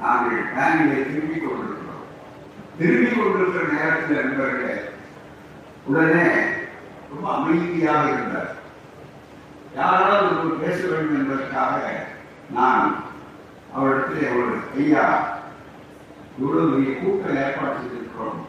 நாங்கள் 0.00 0.48
பேங்கிலே 0.54 0.98
திரும்பிக் 1.08 1.44
கொண்டிருக்கிறோம். 1.44 2.06
திரும்பிக் 2.78 3.18
கொண்டிருக்கிற 3.18 3.64
நேரத்தில் 3.72 4.20
நண்பர்களே 4.20 4.76
உடனே 5.86 6.26
ரொம்ப 7.10 7.26
அமைதியாக 7.34 8.08
இருந்தார். 8.08 8.54
யாராவது 9.76 10.38
ஒரு 10.38 10.54
பேச 10.62 10.78
வேண்டும் 10.86 11.18
என்பதற்காக 11.18 12.06
நான் 12.56 13.04
அவரிடத்தில் 13.74 14.32
ஒரு 14.38 14.54
ஐயா 14.76 15.04
இவ்வளவு 16.38 16.70
பெரிய 16.70 16.92
கூட்டம் 16.98 17.36
ஏற்பாடு 17.42 17.76
செய்திருக்கிறோம். 17.80 18.40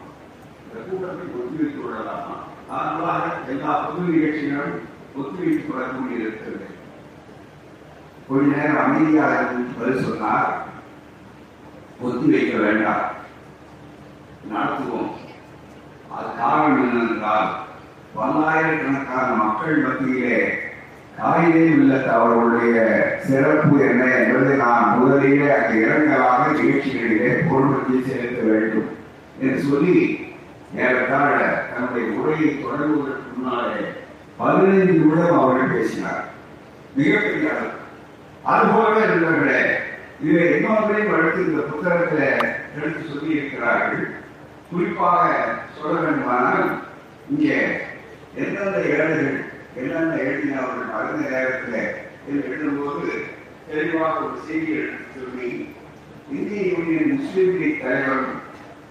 இந்த 0.62 0.80
கூட்டத்தை 0.86 1.26
ஒத்திவைத்து 1.40 1.78
கொள்ளலாமா? 1.82 2.36
நார்மலாக 2.70 3.30
எல்லா 3.48 3.72
பொது 3.82 4.08
நிகழ்ச்சிகளும் 4.08 4.90
ஒத்துழைப்பு 5.16 5.74
வரக்கூடிய 5.74 6.18
இருக்கிறது. 6.18 6.66
கொஞ்ச 8.28 8.56
நேரம் 8.56 8.76
அமைதியாக 8.76 9.34
இருந்து 9.34 9.72
பதில் 9.80 10.04
சொன்னார் 10.04 10.66
ஒத்தி 12.00 12.30
வைக்க 12.30 12.58
வேண்டாம். 12.58 13.04
நடத்துவோம். 14.52 15.10
அது 16.16 16.36
காரணம் 16.38 16.84
என்னென்றால் 16.84 17.50
பல்லாயிரக்கணக்கான 18.14 19.34
மக்கள் 19.34 19.76
மத்தியிலே 19.76 20.58
காயிதே 21.18 21.62
இல்லத்த 21.76 22.06
அவர்களுடைய 22.06 22.76
சிறப்பு 23.24 23.88
என்ன 23.88 24.04
என்பதை 24.04 24.56
நான் 24.56 24.98
முதலிலே 24.98 25.54
அந்த 25.54 25.72
இரங்கலாக 25.74 26.52
நிகழ்ச்சிகளிலே 26.52 27.30
பொருள்படுத்தி 27.48 28.02
செலுத்த 28.02 28.42
வேண்டும் 28.42 28.88
என்று 29.40 29.60
சொல்லி 29.60 30.18
ஏறத்தாழ 30.76 31.66
தன்னுடைய 31.74 32.18
உரையை 32.18 32.48
தொடங்குவதற்கு 32.54 33.28
முன்னாலே 33.36 33.80
பதினைந்து 34.38 34.92
நிமிடம் 34.92 35.38
அவர்கள் 35.38 35.74
பேசினார். 35.74 36.22
மிகப்பெரிய 36.96 37.50
அளவு 37.52 37.70
அதுபோலவே 38.44 39.02
இருந்தவர்களே 39.04 39.60
இதை 40.22 40.42
இன்னொன்றையும் 40.54 41.14
அடுத்து 41.14 41.40
இந்த 41.42 41.62
புத்தகத்தில் 41.70 42.24
எடுத்து 42.74 43.00
சொல்லி 43.08 43.30
இருக்கிறார்கள் 43.36 44.02
குறிப்பாக 44.70 45.22
சொல்ல 45.74 45.94
வேண்டுமானால் 46.00 46.66
இங்கே 47.30 47.56
எந்தெந்த 48.36 48.78
ஏழைகள் 48.90 49.32
என்னென்ன 49.76 50.14
எழுதினவர்கள் 50.22 50.92
மறந்த 50.92 51.22
நேரத்தில் 51.30 51.78
என்று 52.26 52.48
எழுதும்போது 52.48 53.10
தெளிவாக 53.68 54.14
ஒரு 54.24 54.38
செய்தி 54.46 54.72
எடுத்து 54.78 55.06
சொல்லி 55.16 55.50
இந்திய 56.30 56.62
யூனியன் 56.70 57.12
முஸ்லீம் 57.14 57.58
லீக் 57.58 57.82
தலைவரும் 57.82 58.30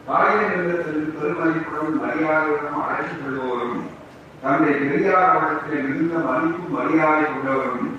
காகித 0.08 0.42
நிலத்தில் 0.54 1.16
பெருமதிப்புடன் 1.16 2.00
மரியாதையுடன் 2.02 2.80
அழைத்துக் 2.84 3.24
கொள்வோரும் 3.24 3.80
தன்னுடைய 4.44 4.76
பெரியார் 4.80 5.30
அவர்களுக்கு 5.30 5.76
மிகுந்த 5.88 6.20
மதிப்பு 6.20 6.64
மரியாதை 6.70 7.24
கொண்டவரும் 7.24 7.90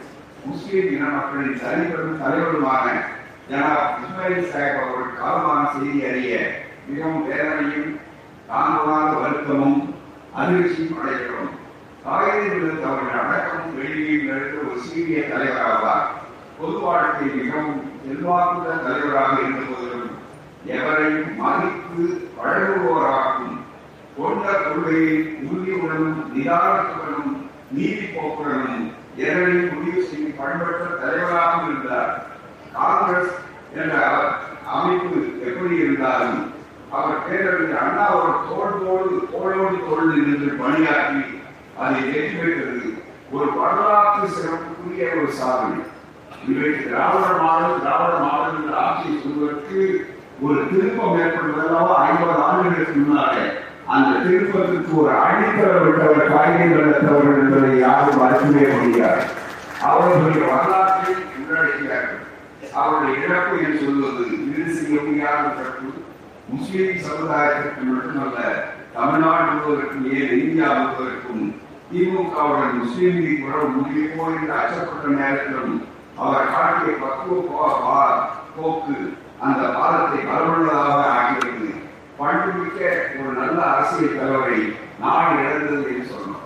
முஸ்லீம் 0.44 0.92
இன 0.92 1.04
மக்களின் 1.04 1.60
தலைவரும் 1.60 2.20
தலைவருமான 2.22 2.86
ஜனாப் 3.50 3.92
இஸ்மாயில் 4.00 4.48
சாஹிப் 4.52 4.80
அவர்கள் 4.80 5.18
காலமான 5.20 5.60
செய்தி 5.72 6.06
அறிய 6.06 6.40
மிகவும் 6.88 7.28
வேதனையும் 7.28 8.00
தாங்களாத 8.46 9.12
வருத்தமும் 9.12 9.94
அதிர்ச்சியும் 10.38 10.98
அடைகிறோம். 11.00 11.52
காகிதங்களுக்கு 12.04 12.84
அவர்கள் 12.84 13.22
அடக்கமும் 13.22 13.76
வெளியில் 13.76 14.24
நடந்த 14.24 14.56
ஒரு 14.62 14.80
சீரிய 14.80 15.20
தலைவராவார். 15.20 16.06
பொது 16.58 16.78
வாழ்க்கை 16.78 17.28
மிகவும் 17.34 17.80
செல்வாக்குள்ள 18.04 18.76
தலைவராக 18.76 19.40
இருந்த 19.40 19.62
போதிலும் 19.70 20.10
எவரையும் 20.66 21.36
மதித்து 21.36 22.30
வழங்குவோராகும் 22.38 23.56
கொண்ட 24.22 24.46
கொள்கையை 24.56 25.14
உறுதியுடனும் 25.44 26.18
நிதானத்துடனும் 26.34 27.32
நீதி 27.76 28.06
போக்குடனும் 28.14 28.82
எவரையும் 29.24 29.70
முடிவு 29.72 30.02
செய்யும் 30.08 30.36
பண்பற்ற 30.38 30.84
தலைவராகவும் 31.00 31.68
இருந்தார்? 31.70 32.12
காங்கிரஸ் 32.76 33.34
என்ற 33.80 33.94
அமைப்பு 34.74 35.18
எப்படி 35.48 35.74
இருந்தாலும் 35.82 36.40
அவர் 36.96 37.24
பேரறிஞர் 37.26 37.82
அண்ணா 37.82 38.06
ஒரு 38.20 38.32
தோளோடு 38.48 39.14
தோளோடு 39.32 39.76
தோல் 39.88 40.12
நின்று 40.14 40.50
பணியாற்றி 40.62 41.22
அதை 41.82 42.00
வெற்றி 42.08 42.36
பெற்றது. 42.36 42.88
ஒரு 43.34 43.46
வரலாற்று 43.58 44.26
சிறப்புக்குரிய 44.36 45.04
ஒரு 45.18 45.30
சாதனை. 45.40 45.80
இன்றைக்கு 46.46 46.80
திராவிட 46.88 47.26
மாடல் 47.42 47.80
திராவிட 47.82 48.14
மாடல் 48.24 48.58
என்ற 48.60 48.74
ஆட்சியை 48.84 49.16
சொல்வதற்கு 49.22 49.80
ஒரு 50.44 50.60
திருப்பம் 50.70 51.18
ஏற்படுவதல்லவா 51.22 51.94
ஐம்பது 52.06 52.34
ஆண்டுகளுக்கு 52.46 52.94
முன்னால். 53.00 53.31
அந்த 53.94 54.10
திருப்பத்திற்கு 54.24 54.92
ஒரு 55.00 55.10
அடித்தள 55.22 55.72
விட்டவர் 55.84 56.30
காய்கறி 56.32 56.74
வளர்த்தவர் 56.74 57.38
என்பதை 57.40 57.72
யாரும் 57.78 58.20
மறுக்கவே 58.20 58.68
முடியாது. 58.76 59.24
அவர்களுடைய 59.88 60.42
வரலாற்றை 60.50 61.14
உள்ளடக்கிறார்கள் 61.38 62.20
அவருடைய 62.80 63.14
இழப்பு 63.24 63.54
என்று 63.64 63.80
சொல்வது 63.82 64.24
இது 64.36 64.74
செய்ய 64.76 64.98
முடியாத 65.06 65.42
முஸ்லிம் 66.52 67.02
சமுதாயத்திற்கு 67.06 67.82
மட்டுமல்ல 67.88 68.38
தமிழ்நாடு 68.94 69.50
முழுவதற்கும் 69.50 70.08
ஏன் 70.18 70.32
இந்தியா 70.38 70.68
முழுவதற்கும் 70.78 71.44
திமுகவுடன் 71.90 72.78
முஸ்லீம் 72.80 73.20
லீக் 73.24 73.46
உறவு 73.46 73.68
முடியுமோ 73.76 74.26
என்று 74.36 74.52
அச்சப்பட்ட 74.60 75.14
நேரத்திலும் 75.18 75.74
அவர் 76.22 76.52
காட்டிய 76.54 76.94
பக்குவ 77.02 77.38
போக்கு 78.56 78.96
அந்த 79.44 79.60
பாதத்தை 79.76 80.18
பலமுள்ளதாக 80.30 80.98
ஆக்கியது. 81.14 81.61
பண்புமிக்க 82.22 82.80
ஒரு 83.20 83.32
நல்ல 83.40 83.58
அரசியல் 83.70 84.18
தலைவரை 84.18 84.58
நாடு 85.02 85.34
இழந்தது 85.42 85.84
என்று 85.92 86.10
சொன்னோம். 86.12 86.44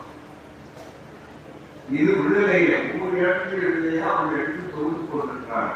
இது 1.98 2.10
விடுதலையில 2.20 2.76
ஒவ்வொரு 2.92 3.16
இடத்தில் 3.22 3.64
விடுதலையா 3.64 4.06
அவர் 4.12 4.38
எடுத்து 4.38 4.62
தொகுத்து 4.74 5.04
கொண்டிருக்கிறார்? 5.06 5.72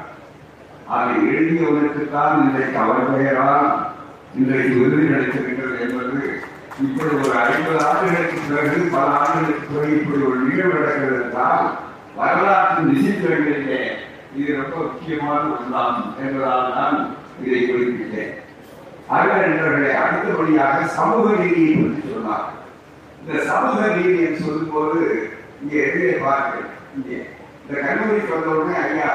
அதை 0.94 1.14
எழுதியவனுக்குத்தான் 1.32 2.40
இன்றைக்கு 2.44 2.78
அவர் 2.84 3.12
பெயரால் 3.14 3.68
இன்றைக்கு 4.38 4.72
விருது 4.80 5.04
கிடைத்திருக்கிறது 5.10 5.76
என்பது 5.86 6.18
இப்படி 6.84 7.14
ஒரு 7.20 7.32
ஐம்பது 7.44 7.78
ஆண்டுகளுக்கு 7.86 8.38
பிறகு 8.48 8.76
பல 8.94 9.06
ஆண்டுகளுக்கு 9.20 9.66
பிறகு 9.72 9.96
இப்படி 10.00 10.20
ஒரு 10.28 10.38
நிகழ்வு 10.46 10.76
நடக்கிறது 10.78 11.22
என்றால் 11.24 11.66
வரலாற்று 12.18 12.80
நிதித்துறைகளிலே 12.90 13.80
இது 14.38 14.50
ரொம்ப 14.60 14.76
முக்கியமான 14.86 15.40
ஒன்றாகும் 15.56 16.12
என்பதால் 16.22 16.74
தான் 16.76 16.98
இதை 17.44 17.60
குறிப்பிட்டேன். 17.62 18.34
அகர் 19.16 19.44
என்றவர்களை 19.46 19.92
அடுத்தபடியாக 20.00 20.86
சமூக 20.96 21.26
நீதியை 21.40 21.72
பற்றி 21.76 22.12
சொன்னார். 22.14 22.46
இந்த 23.20 23.32
சமூக 23.50 23.80
நீதி 23.96 24.18
என்று 24.26 24.44
சொல்லும்போது 24.46 24.98
இங்கே 25.62 25.78
எதிரே 25.86 26.12
பாருங்கள். 26.24 26.68
இங்கே. 26.96 27.18
இந்த 27.62 27.72
கல்லூரிக்கு 27.86 28.34
வந்தவுடனே 28.34 28.76
ஐயா 28.84 29.10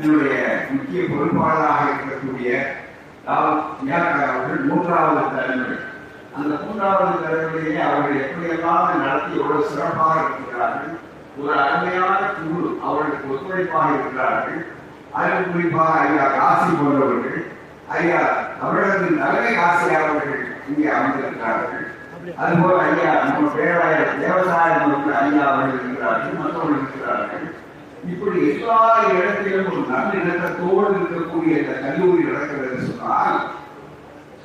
என்னுடைய 0.00 0.34
முக்கிய 0.72 1.02
பொறுப்பாளராக 1.10 1.84
இருக்கக்கூடிய 1.90 2.50
அவர்கள் 3.34 4.66
மூன்றாவது 4.68 5.22
தலைமுறை. 5.36 5.76
அந்த 6.38 6.52
மூன்றாவது 6.64 7.14
தலைமுறையிலே 7.24 7.80
அவர்கள் 7.86 8.20
எப்படியெல்லாம் 8.24 9.00
நடத்தி 9.02 9.30
எவ்வளவு 9.40 9.70
சிறப்பாக 9.72 10.14
இருக்கிறார்கள் 10.24 10.94
ஒரு 11.40 11.52
அருமையான 11.64 12.20
குழு 12.36 12.68
அவர்களுக்கு 12.86 13.32
ஒத்துழைப்பாக 13.32 13.88
இருக்கிறார்கள் 13.96 14.60
அதில் 15.18 15.50
குறிப்பாக 15.52 15.92
ஐயா 16.04 16.24
காசி 16.36 16.70
போன்றவர்கள் 16.78 17.38
ஐயா 17.98 18.22
தமிழகத்தின் 18.60 19.20
தலைமை 19.22 19.52
ஆசிரியர் 19.66 20.06
அவர்கள் 20.06 20.40
இங்கே 20.70 20.88
அமர்ந்திருக்கிறார்கள். 20.96 21.84
அதுபோல் 22.42 22.80
ஐயா 22.80 23.12
நம்ம 23.24 23.50
பேராயர் 23.56 24.18
தேவசாயம் 24.22 24.82
அவர்கள் 24.86 25.18
ஐயா 25.20 25.44
அவர்கள் 25.50 25.76
இருக்கிறார்கள் 25.76 26.40
மற்றவர்கள் 26.40 26.80
இருக்கிறார்கள். 26.80 27.44
இப்படி 28.12 28.38
எல்லா 28.50 28.80
இடத்திலும் 29.12 29.70
ஒரு 29.70 29.84
நல்லிணக்கத்தோடு 29.92 30.90
இருக்கக்கூடிய 30.98 31.52
இந்த 31.62 31.74
கல்லூரி 31.84 32.22
நடக்கிறது 32.28 32.88
சொன்னால் 32.90 33.38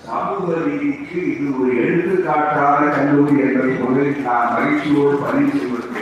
சமூக 0.05 0.55
ரீதிக்கு 0.63 1.19
இது 1.33 1.45
ஒரு 1.57 1.71
எடுத்துக்காட்டான 1.83 2.87
கல்லூரி 2.95 3.35
என்பதை 3.45 3.75
முதலில் 3.83 4.25
நான் 4.27 4.53
மகிழ்ச்சியோடு 4.55 5.17
பதிவு 5.25 5.51
செய்வதற்கு 5.57 6.01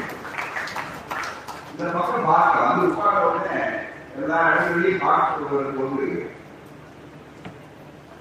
இந்த 1.71 1.83
பக்கம் 1.97 2.29
பார்க்க 2.29 2.67
வந்து 2.67 2.87
உட்கார்ந்த 2.87 3.27
உடனே 3.29 3.59
எல்லா 4.19 4.39
இடங்களையும் 4.47 5.03
பார்த்து 5.05 5.51
வரும்போது 5.51 6.07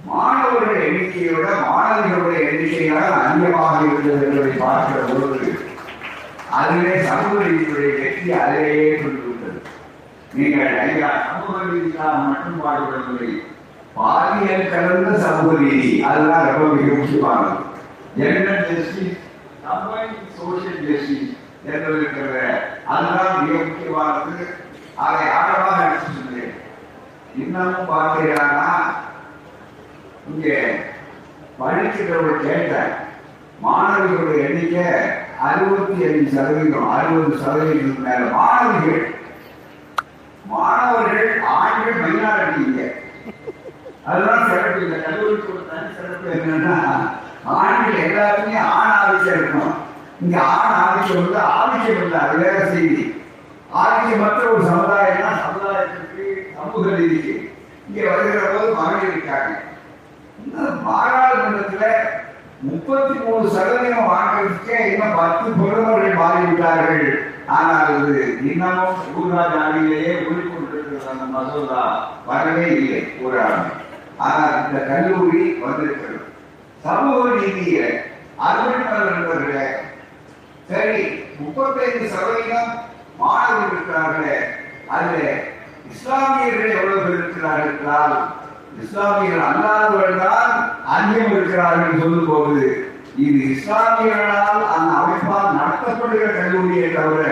மாணவர்கள் 0.08 0.84
எண்ணிக்கையை 0.86 1.32
விட 1.34 1.48
மாணவர்களுடைய 1.66 2.40
எண்ணிக்கையால் 2.50 3.16
அதிகமாக 3.20 3.80
இருந்தது 3.86 4.26
என்பதை 4.26 4.52
பார்க்கிற 4.62 5.00
பொழுது 5.08 5.50
அதிலே 6.58 6.94
சமூக 7.08 7.42
நீதியுடைய 7.48 7.90
வெற்றி 7.98 8.30
அதிலேயே 8.42 8.86
கொண்டு 9.02 9.18
நீங்கள் 10.38 10.74
ஐயா 10.84 11.10
சமூக 11.28 11.58
நீதிக்காக 11.68 12.16
மட்டும் 12.26 12.60
பாடுபடவில்லை. 12.64 13.30
பாலியல் 13.96 14.70
கலந்த 14.72 15.12
சமூக 15.24 15.54
நீதி 15.62 15.92
அதுதான் 16.08 16.48
ரொம்ப 16.48 16.66
மிக 16.74 16.90
முக்கியமானது. 16.98 17.56
ஜெண்டர் 18.18 18.66
ஜஸ்டிஸ் 18.68 19.16
சோசியல் 20.36 20.84
ஜஸ்டிஸ் 20.88 21.32
என்று 21.70 21.90
இருக்கிற 21.96 22.36
அதுதான் 22.92 23.40
மிக 23.40 23.56
முக்கியமானது. 23.64 24.46
அதை 25.04 25.24
ஆழமாக 25.38 25.78
எடுத்து 25.86 26.10
சொன்னேன் 26.16 26.54
இன்னமும் 27.42 27.90
பார்க்கிறானா 27.92 28.68
இங்கே 30.28 30.56
படிக்கிறவர்கள் 31.61 32.44
கேட்ட 32.46 32.74
மாணவிகளுடைய 33.64 34.44
எண்ணிக்கை 34.48 34.85
அறுபத்தி 35.38 36.04
அஞ்சு 36.04 36.30
சதவீதம் 36.37 36.90
அறுபது 36.90 37.38
சதவீதம் 37.38 38.02
மேல. 38.02 38.20
மாணவிகள். 38.37 39.14
மாணவர்கள் 40.44 41.40
ஆண்கள் 41.40 42.00
மைனாரிட்டி 42.02 42.61
இங்க. 42.66 42.83
அதுதான் 44.06 44.48
சிறப்பு. 44.50 44.85
இந்த 44.87 44.96
கல்லூரிக்கு 44.96 45.52
ஒரு 45.52 45.64
தனி 45.70 45.94
சிறப்பு 45.96 46.30
என்னன்னா 46.37 46.76
ஆண்கள் 47.44 48.04
எல்லாருமே 48.06 48.56
ஆண் 48.56 48.94
ஆதிக்கம் 48.98 49.35
இருக்கணும். 49.35 49.76
இங்க 50.20 50.42
ஆண் 50.42 50.74
ஆதிக்கம் 50.83 51.22
வந்து 51.22 51.38
ஆதிக்கம் 51.38 52.02
இல்லை 52.04 52.18
அது 52.18 52.38
வேற 52.38 52.66
செய்தி. 52.66 53.14
ஆதிக்கமற்ற 53.74 54.52
ஒரு 54.52 54.64
சமுதாயம் 54.64 55.22
தான் 55.22 55.42
சமுதாயத்திற்கு 55.46 56.52
சமூக 56.56 56.96
ரீதிக்கு 56.96 57.52
இங்க 57.88 58.11
வருகிற 58.11 58.40
போது 58.46 58.74
மகளிர் 58.74 59.12
இருக்காங்க. 59.12 59.69
பாராளுமன்றத்துல 60.87 61.85
முப்பத்தி 62.68 63.14
மூணு 63.26 63.46
சதவீதம் 63.57 64.11
வாங்குறதுக்கே 64.12 64.79
இன்னும் 64.90 65.18
பத்து 65.18 65.50
பிரதமர்கள் 65.59 66.20
மாறிவிட்டார்கள். 66.22 67.07
ஆனால் 67.57 67.92
அது 67.92 68.16
இன்னமும் 68.48 68.98
ஊர்ராஜ் 69.20 69.57
ஆணையிலேயே 69.61 70.12
ஊறிக்கொண்டிருக்கிற 70.26 70.98
அந்த 71.12 71.26
மசோதா 71.35 71.83
வரவே 72.29 72.66
இல்லை 72.81 73.00
ஒரு 73.24 73.38
ஆண்டு. 73.46 73.70
ஆனால் 74.26 74.59
இந்த 74.64 74.81
கல்லூரி 74.90 75.42
வந்திருக்கிறது. 75.62 76.18
சமூக 76.85 77.24
நீதியில 77.38 77.87
அறுபத்தி 78.48 78.85
நண்பர்களே 79.09 79.64
சரி 80.70 81.00
முப்பத்தைந்து 81.38 82.07
சதவீதம் 82.14 82.70
மாணவர்கள் 83.22 83.72
இருக்கிறார்களே 83.72 84.37
அதுல 84.96 85.16
இஸ்லாமியர்கள் 85.92 86.76
எவ்வளவு 86.79 87.11
இருக்கிறார்கள் 87.16 87.72
என்றால் 87.72 88.16
இஸ்லாமியர்கள் 88.78 89.46
அல்லாதவர்கள் 89.48 90.22
தான் 90.26 90.52
அதிகம் 90.96 91.33
இருக்கிறார்கள் 91.37 92.00
சொல்லும் 92.00 92.28
போது 92.28 92.62
இது 93.16 93.38
இஸ்லாமியர்களால் 93.54 94.62
அந்த 94.74 94.90
அமைப்பால் 95.00 95.56
நடத்தப்படுகிற 95.59 96.28
கல்லூரியை 96.38 96.88
தவிர 96.92 97.22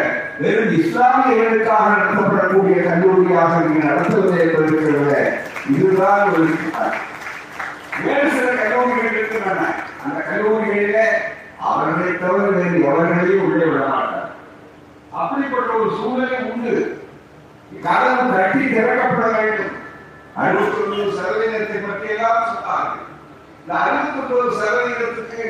வெறும் 0.41 0.75
இஸ்லாமியர்களுக்காக 0.81 1.89
நடத்தப்படக்கூடிய 1.95 2.77
கல்லூரியாக 2.89 3.61
நீங்க 3.65 3.85
நடத்துவது 3.85 4.37
இருக்கிறது 4.45 5.21
இதுதான் 5.71 6.33
ஒரு 6.33 6.47
வேறு 8.05 8.29
சில 8.31 8.49
கல்லூரிகள் 8.59 9.17
இருக்கின்றன. 9.17 9.63
அந்த 10.05 10.19
கல்லூரிகளிலே 10.31 11.07
அவர்களை 11.69 12.13
தவிர 12.19 12.45
வேறு 12.57 12.85
எவர்களையும் 12.91 13.45
உள்ளே 13.47 13.67
விட 13.67 13.87
மாட்டார். 13.87 14.31
அப்படிப்பட்ட 15.13 15.71
ஒரு 15.73 15.91
சூழ்நிலை 15.99 16.39
உண்டு. 16.51 16.75
கதவு 17.83 18.23
தட்டி 18.37 18.65
திறக்கப்பட 18.67 19.27
வேண்டும். 19.39 19.75
அறுபத்தி 20.43 20.81
ஒன்பது 20.83 21.13
சதவீதத்தை 21.19 21.79
பற்றி 21.85 22.09
எல்லாம் 22.15 22.51
சொன்னார்கள். 22.51 23.07
இந்த 23.61 23.73
அறுபத்தி 23.85 24.19
ஒன்பது 24.19 24.51
சதவீதத்துக்கு 24.61 25.45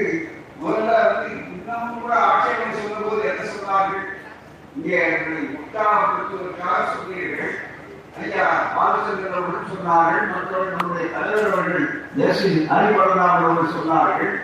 முதல்ல 0.63 0.93
வந்து 1.09 1.29
இன்னமும் 1.55 2.01
கூட 2.03 2.15
ஆட்சேபனை 2.29 2.73
சொன்ன 2.77 3.03
போது 3.07 3.23
என்ன 3.31 3.43
சொன்னார்கள்? 3.55 4.07
இங்கே 4.77 5.01
உத்தாரப்படுத்துவதற்காக 5.59 6.79
சொன்னீர்கள். 6.95 7.55
ஐயா 8.23 8.47
பாலச்சந்திரன் 8.77 9.37
அவர்கள் 9.39 9.73
சொன்னார்கள் 9.75 10.31
மற்றவர்கள் 10.33 10.77
நம்முடைய 10.79 11.09
தலைவர் 11.17 11.53
அவர்கள் 11.53 11.87
அவர்கள் 13.27 13.77
சொன்னார்கள். 13.77 14.35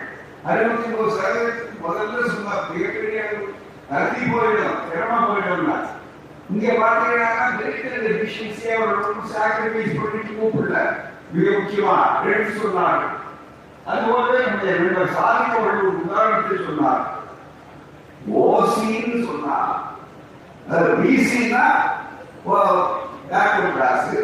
அறுபத்தி 0.49 0.87
ஒன்பது 0.91 1.17
சதவீதத்துக்கு 1.19 1.83
முதல்ல 1.85 2.33
சொன்னார் 2.35 2.71
மிகப்பெரிய 2.71 3.21
கருதி 3.89 4.21
போயிடும் 4.31 4.85
திறமா 4.89 5.17
போயிடும்னா 5.27 5.77
இங்க 6.53 6.65
பாத்தீங்கன்னா 6.81 7.29
மெடிக்கல் 7.59 8.07
எஃபிஷியன்சியை 8.11 8.73
அவர்கள் 8.77 9.31
சாக்ரிஃபைஸ் 9.35 9.99
பண்ணிட்டு 9.99 10.33
கூப்பிடல. 10.39 10.79
மிக 11.35 11.47
முக்கியமா 11.57 11.95
ரெண்டு 12.25 12.51
சொன்னார்கள் 12.61 13.13
அதுபோல 13.89 14.37
நம்முடைய 14.43 14.75
ரெண்டு 14.81 15.01
சாதிக்கவர்கள் 15.17 15.81
ஒரு 15.87 15.97
உதாரணத்தை 16.03 16.57
சொன்னார். 16.67 17.03
ஓசின்னு 18.43 19.17
சொன்னார். 19.29 19.73
அது 20.69 20.87
பிசினா 21.01 21.65
backward 23.29 23.75
class 23.75 24.15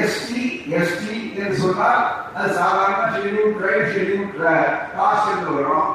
S T 0.00 0.42
S T 0.78 1.14
என்று 1.40 1.56
சொன்னால் 1.62 2.02
அது 2.34 2.48
சாதாரண 2.58 3.04
ஷெட்யூல் 3.14 3.56
ட்ரைப் 3.60 3.92
ஷெட்யூல் 3.94 4.28
காஸ்ட் 4.96 5.30
என்று 5.34 5.54
வரும். 5.56 5.88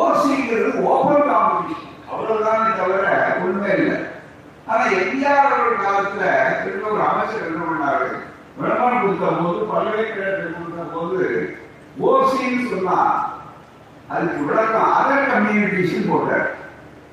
ஓசிங்கிறது 0.00 0.70
ஓபன் 0.92 1.28
காம்படிஷன் 1.30 1.94
அவ்வளவுதானே 2.10 2.70
தவிர 2.80 3.06
உண்மை 3.44 3.70
இல்லை. 3.78 3.98
ஆனா 4.66 4.84
எம்ஜிஆர் 5.00 5.42
அவர்கள் 5.42 5.84
காலத்துல 5.84 6.24
திரும்ப 6.62 6.86
ஒரு 6.94 7.02
அமைச்சர் 7.08 7.46
என்ன 7.48 7.62
பண்ணாரு? 7.66 8.08
விளம்பரம் 8.58 9.02
கொடுத்த 9.02 9.32
போது 9.40 9.58
பல்கலைக்கழகத்தை 9.70 10.46
கொடுத்த 10.52 10.84
போது 10.94 11.20
ஓசின்னு 12.06 12.70
சொன்னா 12.70 12.98
அதுக்கு 14.14 14.40
விளக்கம் 14.48 14.92
அதர் 14.98 15.30
கம்யூனிட்டிஸ் 15.32 16.10
போட்டார். 16.10 16.48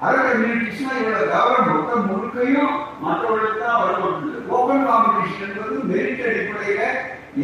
அதர் 0.05 0.27
கம்யூனிட்டிஸ்னா 0.29 0.93
இவ்வளவு 0.99 1.31
தவிர 1.33 1.57
மொத்த 1.69 1.95
முழுக்கையும் 2.07 2.73
மற்றவர்களுக்கு 3.03 3.61
தான் 3.61 3.81
வரப்பட்டுள்ளது 3.81 4.49
ஓபன் 4.57 4.87
காம்படிஷன் 4.89 5.45
என்பது 5.47 5.75
மெரிட் 5.91 6.25
அடிப்படையில 6.27 6.81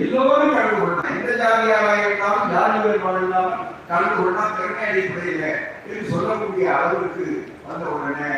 எல்லோரும் 0.02 0.54
கலந்து 0.56 0.80
கொள்ளலாம். 0.80 1.12
எந்த 1.14 1.32
ஜாதியாக 1.42 1.94
இருந்தாலும் 2.02 2.52
ஜாதி 2.56 2.78
வேறுபாடு 2.84 3.22
இல்லாமல் 3.26 3.62
கலந்து 3.90 4.16
கொள்ளலாம். 4.18 4.56
திறமை 4.58 4.84
அடிப்படையில 4.90 5.44
என்று 5.88 6.04
சொல்லக்கூடிய 6.12 6.68
அளவுக்கு 6.78 7.26
வந்த 7.68 7.86
உடனே 7.96 8.32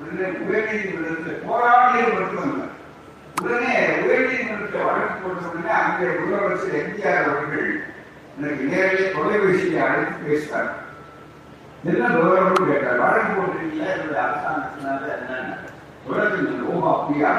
உயர்நீதிமன்றத்தில் 0.00 1.44
போராடியது 1.46 2.12
மட்டுமல்ல 2.18 2.64
உடனே 3.42 3.74
உயர்நீதிமன்றத்தில் 4.02 4.86
வழக்கு 4.88 5.16
போட்ட 5.22 5.48
உடனே 5.50 5.72
அங்கே 5.80 6.08
முதலமைச்சர் 6.18 6.78
எம்ஜிஆர் 6.80 7.22
அவர்கள் 7.24 7.68
எனக்கு 8.38 8.64
நேரிலே 8.72 9.06
தொலைபேசியை 9.14 9.78
அழைத்து 9.84 10.26
பேசினார். 10.26 10.70
என்ன 11.84 12.08
விவரம்னு 12.14 12.68
கேட்டார். 12.70 13.00
வழக்கு 13.02 13.30
போட்டிருக்கீங்களா? 13.30 13.88
என்னுடைய 13.94 14.20
அரசாங்கத்தினால 14.24 15.08
என்னன்னு 15.16 15.56
உலகத்தில் 16.08 16.66
ஓ 16.70 16.74
அப்படியா? 16.92 17.30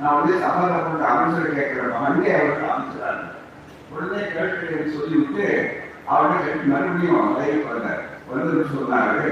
நான் 0.00 0.18
வந்து 0.18 0.34
சம்பந்தப்பட்ட 0.44 1.04
அமைச்சர் 1.12 1.56
கேட்கிறேன். 1.58 2.04
அங்கே 2.08 2.32
அவருக்கு 2.36 2.72
அமைச்சரார். 2.74 3.22
உடனே 3.92 4.22
கேட்கிறேன் 4.34 4.94
சொல்லிவிட்டு 4.96 5.46
அவரை 6.12 6.36
கேட்டு 6.38 6.72
மறுபடியும் 6.72 7.36
லைவ் 7.36 7.68
வந்தார் 7.68 8.02
வந்து 8.30 8.64
சொன்னாரு 8.72 9.26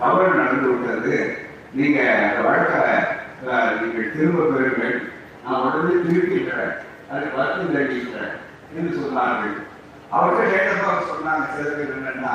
தவறு 0.00 0.40
நடந்து 0.40 0.68
விட்டது 0.70 1.16
நீங்க 1.78 1.98
அந்த 2.22 2.40
வழக்கை 2.46 2.80
நீங்கள் 3.82 4.12
திரும்ப 4.14 4.46
பெறுங்கள். 4.52 4.96
நான் 5.44 5.62
உடனே 5.66 5.94
திருப்பிக்கிறேன் 6.06 6.74
அதுக்கு 7.10 7.38
வருத்தம் 7.38 7.72
தெரிவிக்கிறேன் 7.76 8.34
என்று 8.76 8.92
சொன்னார்கள். 8.98 9.54
அவர்கள் 10.16 10.52
கேட்டதாக 10.52 11.00
சொன்னாங்க 11.12 11.46
சில 11.54 11.70
பேர் 11.76 11.94
என்னன்னா 11.96 12.34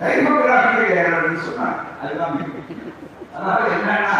டைமோகிராஃபிக்கல் 0.00 0.94
ஏறர்னு 0.98 1.46
சொன்னாங்க. 1.48 1.78
அதுதான் 2.02 2.34
மிக 2.36 2.48
அதனால 3.34 3.60
என்னன்னா 3.76 4.16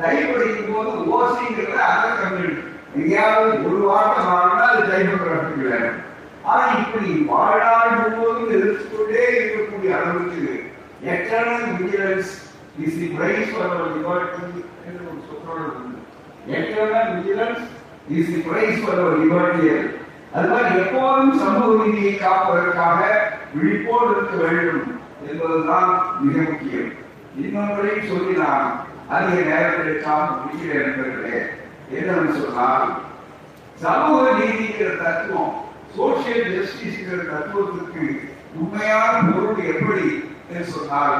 டைப் 0.00 0.30
படிக்கும் 0.32 0.74
போது 0.74 0.90
ஓசிங்கிறத 1.14 1.78
அதை 1.92 2.10
கம்யூனிட்டி 2.18 2.62
எங்கேயாவது 2.98 3.52
ஒரு 3.68 3.80
வாரம் 3.88 4.28
வாழ்ந்தா 4.30 4.66
அது 4.72 4.82
டைமோகிராஃபிக்கல் 4.92 5.72
ஏறர் 5.76 5.98
ஆனா 6.50 6.64
இப்படி 6.82 7.10
வாழ்நாள் 7.30 7.96
முழுவதும் 7.98 8.54
எதிர்த்துக்கொண்டே 8.56 9.24
இருக்கக்கூடிய 9.38 9.90
அளவுக்கு 9.98 10.44
eternal 11.14 11.68
vigilance 11.78 12.32
is 12.78 12.98
the 12.98 13.08
price 13.16 13.50
for 13.52 13.64
our 13.66 13.86
liberty 13.96 14.46
என்று 14.86 15.02
ஒரு 15.08 15.20
சொற்றொடர் 15.26 15.74
உண்டு 15.74 15.98
eternal 16.52 17.10
vigilance 17.16 17.64
is 18.12 18.30
the 18.30 18.40
price 18.46 18.80
for 18.82 19.00
our 19.00 19.20
liberty 19.20 19.68
அது 20.32 20.48
மாதிரி 20.48 20.70
எப்போதும் 20.82 21.32
சமூக 21.38 21.70
நீதியை 21.80 22.14
காப்பதற்காக 22.18 23.00
விழிப்போடு 23.54 24.06
இருக்க 24.12 24.36
வேண்டும் 24.44 24.86
என்பதுதான் 25.26 25.90
மிக 26.20 26.36
முக்கியம். 26.42 26.90
இன்னொன்றையும் 27.40 28.08
சொல்லி 28.08 28.34
நான் 28.38 28.64
அதிக 29.08 29.36
நேரத்தில் 29.50 29.84
எடுக்காமல் 29.84 30.38
முடிக்கிறேன் 30.38 30.88
என்பதிலே 30.88 31.36
என்னவென்று 31.90 32.40
சொன்னால் 32.40 32.88
சமூக 33.80 34.24
நீதிங்கிற 34.38 34.90
தத்துவம் 35.02 35.52
சோசியல் 35.96 36.50
ஜஸ்டிஸ்ங்கிற 36.50 37.20
தத்துவத்துக்கு 37.30 38.04
உண்மையான 38.54 39.22
பொருள் 39.28 39.62
எப்படி 39.72 40.06
என்று 40.48 40.66
சொன்னால் 40.72 41.16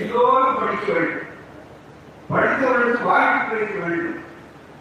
எல்லோரும் 0.00 0.58
படிக்க 0.60 0.86
வேண்டும். 0.92 1.28
படித்தவர்களுக்கு 2.30 3.04
வாய்ப்பு 3.10 3.50
கிடைக்க 3.50 3.76
வேண்டும். 3.84 4.18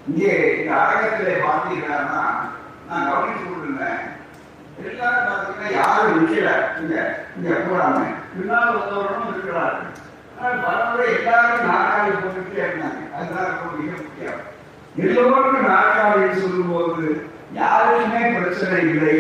இங்கே 0.10 0.34
இந்த 0.58 0.72
அரங்கத்திலே 0.82 1.34
பார்த்தீங்கன்னா 1.46 1.98
நான் 2.88 3.10
கவனித்து 3.10 3.44
கொண்டிருந்தேன் 3.44 4.00
எல்லாரும் 4.90 5.28
பார்த்தீங்கன்னா 5.30 5.72
யாரும் 5.80 6.16
நிற்கல 6.20 6.52
இங்க 6.82 6.96
இங்க 7.38 7.50
போறாங்க. 7.66 8.00
பின்னால் 8.36 8.78
வந்தவர்களும் 8.78 9.30
இருக்கிறார்கள். 9.32 9.90
ஆனால் 10.38 10.64
பரவலை 10.64 11.06
எல்லாரும் 11.18 11.68
நாற்காலி 11.72 12.14
போட்டுட்டே 12.22 12.64
இருந்தாங்க. 12.68 13.02
அதுதான் 13.18 13.52
ரொம்ப 13.58 13.76
மிக 13.82 13.92
முக்கியம். 14.00 14.42
எல்லோருக்கும் 15.04 15.70
நாற்காலி 15.72 16.32
சொல்லும்போது 16.44 17.06
யாருக்குமே 17.60 18.22
பிரச்சனை 18.38 18.80
இல்லை. 18.90 19.16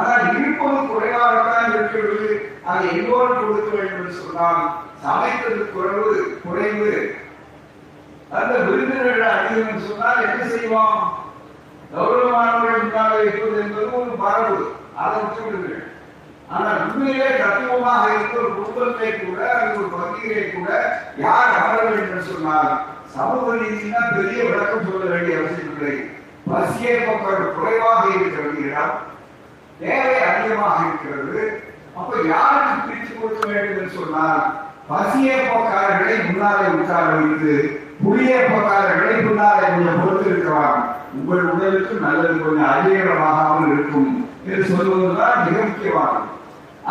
ஆனால் 0.00 0.24
இருப்பது 0.36 0.78
குறைவாகத்தான் 0.92 1.68
இருக்கிறது. 1.74 2.28
அதை 2.70 2.84
எல்லோரும் 3.00 3.42
கொடுக்க 3.42 3.70
வேண்டும் 3.76 4.00
என்று 4.00 4.14
சொன்னால் 4.22 4.62
சமைத்தது 5.04 5.60
குறைவு 5.74 6.14
குறைவு. 6.44 6.92
அந்த 8.38 8.52
விருந்தினர்கள் 8.66 9.34
அதிகம் 9.34 9.68
என்று 9.72 9.88
சொன்னால் 9.90 10.24
என்ன 10.28 10.44
செய்வோம் 10.54 11.02
கௌரவமானவர்கள் 11.94 12.82
முன்னால் 12.84 13.20
இருப்பது 13.24 13.60
என்பது 13.64 13.90
ஒரு 13.98 14.14
மரபு. 14.22 14.56
அதை 15.02 15.18
விட்டுவிடுங்கள். 15.20 15.82
ஆனால் 16.54 16.80
உண்மையிலே 16.86 17.28
தத்துவமாக 17.42 18.02
இருக்க 18.14 18.34
ஒரு 18.42 18.50
குடும்பத்தை 18.56 19.10
கூட 19.12 19.38
அல்லது 19.52 19.78
ஒரு 19.82 19.90
பகுதியை 19.94 20.42
கூட 20.48 20.68
யார் 21.26 21.56
அமர 21.60 21.76
வேண்டும் 21.84 22.10
என்று 22.10 22.30
சொன்னால் 22.32 22.72
சமூக 23.14 23.54
நீதினா 23.62 24.00
பெரிய 24.16 24.40
விளக்கம் 24.48 24.86
சொல்ல 24.90 25.04
வேண்டிய 25.12 25.38
அவசியம் 25.40 25.72
இல்லை. 25.74 25.96
பசியே 26.50 26.94
பக்கம் 27.06 27.56
குறைவாக 27.58 28.02
இருக்கிறது 28.16 28.64
இடம் 28.68 28.94
தேவை 29.84 30.18
அதிகமாக 30.30 30.76
இருக்கிறது. 30.88 31.40
அப்ப 32.00 32.12
யாருக்கு 32.32 32.84
பிரித்து 32.86 33.12
கொடுக்க 33.14 33.42
வேண்டும் 33.50 33.78
என்று 33.78 33.98
சொன்னால் 33.98 34.42
பசிய 34.88 35.36
போக்காரர்களை 35.48 36.16
முன்னாலே 36.28 36.64
உட்கார 36.78 37.04
வைத்து 37.18 37.54
புளிய 38.04 38.32
போக்காரர்களை 38.50 39.14
முன்னாலே 39.26 39.66
கொஞ்சம் 39.74 40.00
பொறுத்து 40.02 40.26
இருக்கலாம் 40.32 40.78
உங்கள் 41.16 41.50
உடலுக்கு 41.52 41.94
நல்லது 42.04 42.36
கொஞ்சம் 42.44 42.72
அதிகமாகாமல் 42.74 43.72
இருக்கும் 43.74 44.08
என்று 44.46 44.64
சொல்வதுதான் 44.70 45.42
மிக 45.46 45.58
முக்கியமானது. 45.68 46.28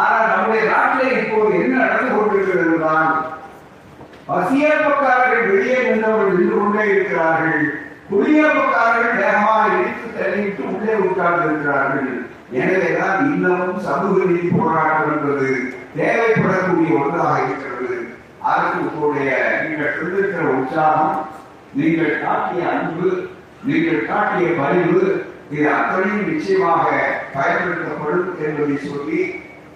ஆனால் 0.01 0.29
நம்முடைய 0.32 0.63
நாட்டிலே 0.71 1.10
இப்போது 1.21 1.51
என்ன 1.63 1.75
நடந்து 1.84 2.12
கொண்டிருக்கிறது 2.13 2.65
என்றால் 2.69 3.12
பசியேற்பக்காரர்கள் 4.29 5.49
வெளியே 5.51 5.77
நின்றவர்கள் 5.86 6.38
நின்று 6.38 6.58
கொண்டே 6.60 6.84
இருக்கிறார்கள். 6.91 7.60
குடியேற்றக்காரர்கள் 8.10 9.21
வேகமாக 9.23 9.67
இடித்து 9.75 10.08
தள்ளிவிட்டு 10.17 10.63
உள்ளே 10.71 10.95
உட்கார்ந்து 11.08 11.45
இருக்கிறார்கள் 11.47 12.12
எனவேதான் 12.62 13.20
இன்னமும் 13.30 13.84
சமூக 13.86 14.26
நீதி 14.32 14.50
போராட்டம் 14.58 15.12
என்பது 15.13 15.50
தேவைப்படக்கூடிய 15.98 16.98
ஒன்றாக 17.02 17.36
இருக்கிறது. 17.46 17.98
அதற்கு 18.50 18.80
உங்களுடைய 18.88 19.32
நீங்கள் 19.66 19.96
சொல்லிருக்கிற 19.98 20.46
உற்சாகம் 20.60 21.16
நீங்கள் 21.80 22.22
காட்டிய 22.24 22.63
அன்பு 22.72 23.10
நீங்கள் 23.68 24.08
காட்டிய 24.10 24.48
பரிவு 24.62 25.04
இது 25.54 25.66
அத்தனையும் 25.78 26.30
நிச்சயமாக 26.32 26.86
பயன்படுத்தப்படும் 27.36 28.28
என்பதை 28.46 28.76
சொல்லி 28.86 29.22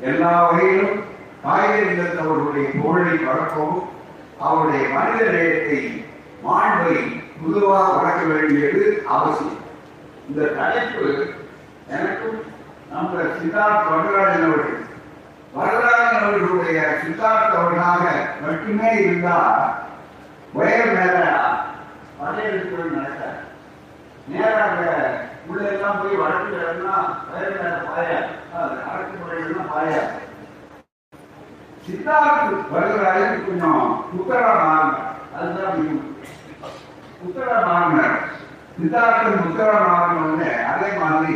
எல்லா 0.10 0.32
வகையிலும் 0.46 0.98
காய்கறி 1.44 1.88
நிலத்தவர்களுடைய 1.90 2.68
புகழை 2.78 3.16
வளர்க்கவும் 3.26 3.82
அவருடைய 4.46 4.84
மனித 4.96 5.24
நேயத்தை 5.36 5.80
மாண்பை 6.46 6.98
பொதுவாக 7.42 7.88
வளர்க்க 7.98 8.24
வேண்டியது 8.34 8.84
அவசியம். 9.16 9.64
இந்த 10.30 10.50
தலைப்பு 10.58 11.08
எனக்கும் 11.96 12.40
நம்ம 12.90 13.24
சித்தார்த் 13.36 13.90
வரராஜன் 13.92 14.46
அவர்கள் 14.48 14.76
வரராஜன் 15.56 16.20
அவர்களுடைய 16.20 16.80
மட்டுமே 18.44 18.90
இருந்தால் 19.00 19.64
வயல் 20.54 20.94
மேல 20.94 21.16
வரையறுப்பு 22.20 22.86
நடக்க 22.92 23.24
நேராக 24.30 24.78
உள்ள 25.48 25.62
எல்லாம் 25.72 26.00
போய் 26.00 26.22
வழக்குகள்னா 26.22 26.96
வயல் 27.28 27.56
மேல 27.56 27.76
பாய 27.88 28.08
அரசு 28.88 29.14
முறைகள்லாம் 29.20 29.72
பாயா 29.74 30.02
சித்தார்த் 31.86 32.56
வரராஜன் 32.72 33.46
கொஞ்சம் 33.46 33.84
புத்தரா 34.10 34.54
மாறினார் 34.62 35.04
அதுதான் 35.36 35.76
மிக 35.78 35.92
முக்கியம். 35.92 36.74
புத்தரா 37.20 37.58
மாறினார் 37.68 38.18
சித்தார்த்தன் 38.78 39.44
புத்தரா 39.44 39.78
மாறினோடனே 39.86 40.50
அதே 40.72 40.90
மாதிரி 41.00 41.36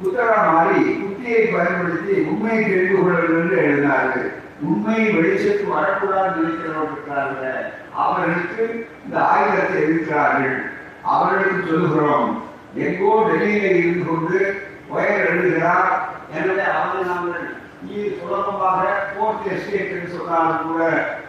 புத்தரா 0.00 0.36
மாறி 0.48 0.80
புத்தியை 1.00 1.40
பயன்படுத்தி 1.54 2.14
உண்மையை 2.30 2.62
தெரிந்து 2.64 2.94
கொள்ள 2.96 3.14
வேண்டும் 3.16 3.40
என்று 3.40 3.56
எழுதினார்கள். 3.62 4.28
உண்மை 4.68 5.00
வெளிச்சத்து 5.16 5.66
வரக்கூடாது 5.74 6.32
நினைக்கிறவர்கள் 6.38 7.60
அவர்களுக்கு 8.02 8.64
இந்த 9.04 9.16
ஆயுதத்தை 9.32 9.76
எதிர்க்கிறார்கள் 9.84 10.56
அவர்களுக்கு 11.12 11.62
சொல்லுகிறோம் 11.70 12.30
எங்கோ 12.84 13.12
வெளியில 13.28 13.70
இருந்து 13.76 14.04
கொண்டு 14.08 14.38
ஒயர் 14.94 15.24
எழுதுகிறார் 15.28 15.90
எனவே 16.34 16.66
அவரை 16.78 17.02
நாங்கள் 17.10 17.46
இது 17.84 18.02
சுலபமாக 18.18 18.80
போர்ட் 19.14 19.48
எஸ்டேட் 19.54 19.94
என்று 19.94 20.16
சொன்னாலும் 20.16 20.66
கூட 20.66 20.82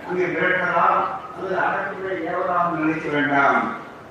அங்கே 0.08 0.26
மிரட்டலாம் 0.34 1.00
அது 1.36 1.50
அடக்குமுறை 1.66 2.16
ஏவலாம் 2.30 2.76
நினைக்க 2.78 3.08
வேண்டாம். 3.16 3.62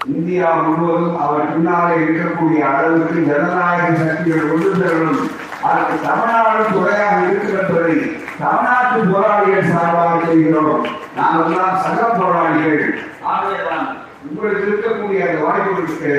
இந்தியா 0.09 0.51
முழுவதும் 0.67 1.17
அவர் 1.23 1.49
பின்னாலே 1.49 1.97
இருக்கக்கூடிய 2.05 2.61
அளவுக்கு 2.69 3.25
ஜனநாயக 3.29 3.89
சக்திகள் 3.99 4.51
ஒன்று 4.53 4.71
திரளும் 4.77 5.21
அதற்கு 5.69 5.97
தமிழ்நாடு 6.07 6.63
துறையாக 6.77 7.19
இருக்கின்றதை 7.25 7.97
தமிழ்நாட்டு 8.39 9.01
போராளிகள் 9.11 9.71
சார்பாக 9.73 10.21
செய்கிறோம் 10.27 10.87
நாங்கள் 11.17 11.45
எல்லாம் 11.49 11.83
சக 11.85 11.99
போராளிகள். 12.21 12.85
ஆகவேதான் 13.33 13.87
உங்களுக்கு 14.29 14.65
இருக்கக்கூடிய 14.69 15.29
அந்த 15.29 15.45
வாய்ப்புகளுக்கு 15.45 16.15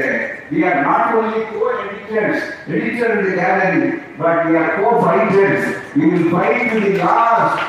we 0.52 0.64
are 0.66 0.80
not 0.84 1.14
only 1.16 1.42
co-editors, 1.52 2.40
editor 2.68 3.10
in 3.12 3.26
the 3.26 3.36
gallery, 3.36 4.02
but 4.18 4.38
we 4.46 4.58
are 4.58 4.72
co-fighters. 4.78 5.62
We 5.96 6.06
will 6.12 6.26
fight 6.30 6.72
to 6.72 6.80
the 6.80 6.98
last 6.98 7.60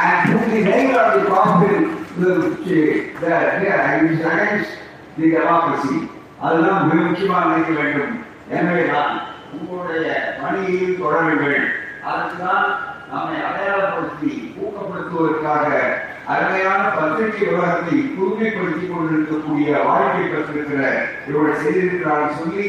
and 0.00 0.18
put 0.30 0.44
the 0.50 0.60
nail 0.64 0.98
on 0.98 1.08
the 1.14 1.22
coffin 1.30 1.78
the, 2.18 2.32
the 2.62 2.82
democracy 5.18 5.96
அதெல்லாம் 6.40 6.86
மிக 6.88 7.00
முக்கியமாக 7.02 7.48
நினைக்க 7.48 7.70
வேண்டும். 7.80 8.14
எனவே 8.56 8.82
தான் 8.86 9.14
உங்களுடைய 9.56 10.08
பணியில் 10.40 11.00
தொடருங்கள். 11.02 11.58
அதுக்குதான் 12.08 12.66
நம்மை 13.12 13.36
அடையாளப்படுத்தி 13.48 14.32
ஊக்கப்படுத்துவதற்காக 14.62 15.66
அருமையான 16.34 16.82
பத்திரிகை 16.96 17.42
விவகாரத்தை 17.42 17.98
தூய்மைப்படுத்திக் 18.14 18.92
கொண்டிருக்கக்கூடிய 18.92 19.68
வாழ்க்கை 19.88 20.24
பெற்றிருக்கிற 20.24 20.80
இவர்கள் 21.28 21.62
செய்திருக்கிறார்கள் 21.62 22.38
சொல்லி 22.38 22.66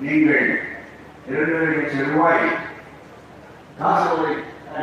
நீங்கள் 0.00 0.48
இரண்டரை 1.28 1.68
லட்சம் 1.76 2.10
ரூபாய் 2.10 2.42
காசோலை 3.78 4.32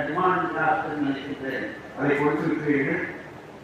டிமாண்ட் 0.08 0.56
நினைக்கின்றேன் 1.00 1.68
அதை 1.98 2.12
கொடுத்திருக்கிறீர்கள் 2.16 3.02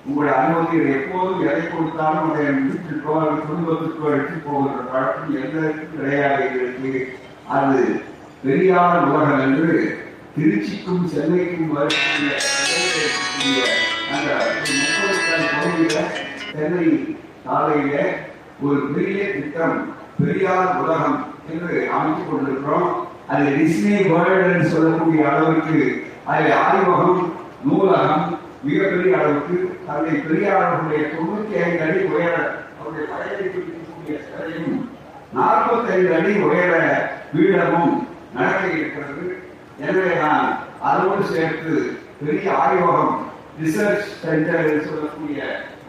உங்களுடைய 0.05 0.35
அனுபவத்தில் 0.37 0.93
எப்போதும் 0.95 1.41
எதை 1.45 1.63
கொடுத்தாலும் 1.65 2.29
அதை 2.29 2.45
வீட்டுக்கோ 2.59 3.13
அல்லது 3.19 3.41
குடும்பத்துக்கோ 3.41 4.11
எடுத்து 4.11 4.37
போகிற 4.45 4.77
பழக்கம் 4.91 5.35
எந்தக்கும் 5.39 5.91
கிடையாது 5.93 6.43
எங்களுக்கு 6.47 7.01
அது 7.49 7.81
பெரியார் 8.43 9.05
உலகம் 9.05 9.41
என்று 9.45 9.69
திருச்சிக்கும் 10.35 11.03
சென்னைக்கும் 11.13 11.71
வரக்கூடிய 11.71 13.63
அந்த 14.11 14.29
சென்னை 16.51 16.87
சாலையில 17.43 17.95
ஒரு 18.61 18.79
பெரிய 18.87 19.23
திட்டம் 19.33 19.77
பெரியார் 20.19 20.71
உலகம் 20.81 21.17
என்று 21.49 21.75
அமைத்துக் 21.89 22.29
கொண்டிருக்கிறோம். 22.29 22.89
அது 23.27 23.43
டிஸ்னி 23.57 23.93
வேர்ல்டு 24.09 24.49
என்று 24.49 24.69
சொல்லக்கூடிய 24.69 25.23
அளவுக்கு 25.29 25.77
அதில் 26.25 26.55
ஆய்வகம் 26.61 27.19
நூலகம் 27.63 28.25
மிகப்பெரிய 28.63 29.17
அளவுக்கு 29.17 29.57
தந்தை 29.87 30.15
பெரியாரர்களுடைய 30.23 31.01
தொண்ணூத்தி 31.11 31.53
ஐந்து 31.61 31.83
அடி 31.85 31.99
உயர 32.09 32.33
அவருடைய 32.73 33.05
படையெடுப்பில் 33.11 33.75
சிலையும் 34.27 34.73
நாற்பத்தி 35.33 35.89
ஐந்து 35.95 36.13
அடி 36.15 36.31
உயர 36.45 36.73
பீடமும் 37.33 37.95
நடக்க 38.33 38.63
இருக்கிறது. 38.73 39.25
எனவே 39.79 40.07
நான் 40.21 40.45
அதோடு 40.89 41.23
சேர்த்து 41.31 41.73
பெரிய 42.19 42.47
ஆய்வகம் 42.61 43.13
ரிசர்ச் 43.61 44.09
சென்டர் 44.21 44.63
என்று 44.63 44.87
சொல்லக்கூடிய 44.87 45.39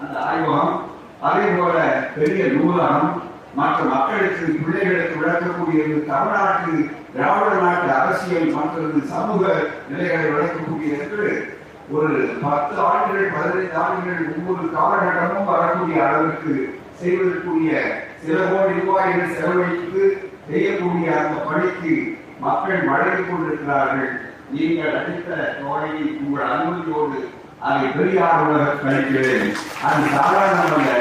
அந்த 0.02 0.16
ஆய்வகம் 0.28 0.74
அதே 1.20 1.48
போல 1.56 1.78
பெரிய 2.14 2.42
நூலகம் 2.52 3.08
மற்ற 3.54 3.78
மக்களுக்கு 3.90 4.44
பிள்ளைகளுக்கு 4.58 5.16
விளக்கக்கூடியது 5.20 5.96
தமிழ்நாட்டு 6.10 6.74
திராவிட 7.14 7.54
நாட்டு 7.64 7.88
அரசியல் 7.98 8.54
மற்றது 8.54 9.00
சமூக 9.12 9.44
நிலைகளை 9.88 10.26
விளக்கக்கூடியது 10.28 11.00
என்று 11.00 11.28
ஒரு 11.92 12.30
பத்து 12.42 12.80
ஆண்டுகள் 12.80 13.32
பதினைந்து 13.32 13.76
ஆண்டுகள் 13.76 14.34
ஒவ்வொரு 14.36 14.70
காலகட்டமும் 14.76 15.44
வரக்கூடிய 15.44 16.06
அளவிற்கு 16.06 16.78
செய்வதற்குரிய 17.00 18.02
சில 18.26 18.38
கோடி 18.44 18.72
ரூபாய்கள் 18.84 19.34
செலவழித்து 19.34 20.30
செய்யக்கூடிய 20.50 21.18
அந்த 21.18 21.40
பணிக்கு 21.40 22.16
மக்கள் 22.40 22.82
வழங்கிக் 22.82 23.30
கொண்டிருக்கிறார்கள். 23.30 24.20
நீங்கள் 24.50 24.94
அளித்த 24.94 25.56
தொகையை 25.60 26.18
உங்கள் 26.24 26.46
அனுமதியோடு 26.46 27.18
அதை 27.60 27.88
பெரியார் 27.88 28.46
உலக 28.46 28.72
கழிக்கிறேன். 28.72 29.52
அது 29.82 30.02
சாதாரணமல்ல. 30.16 30.92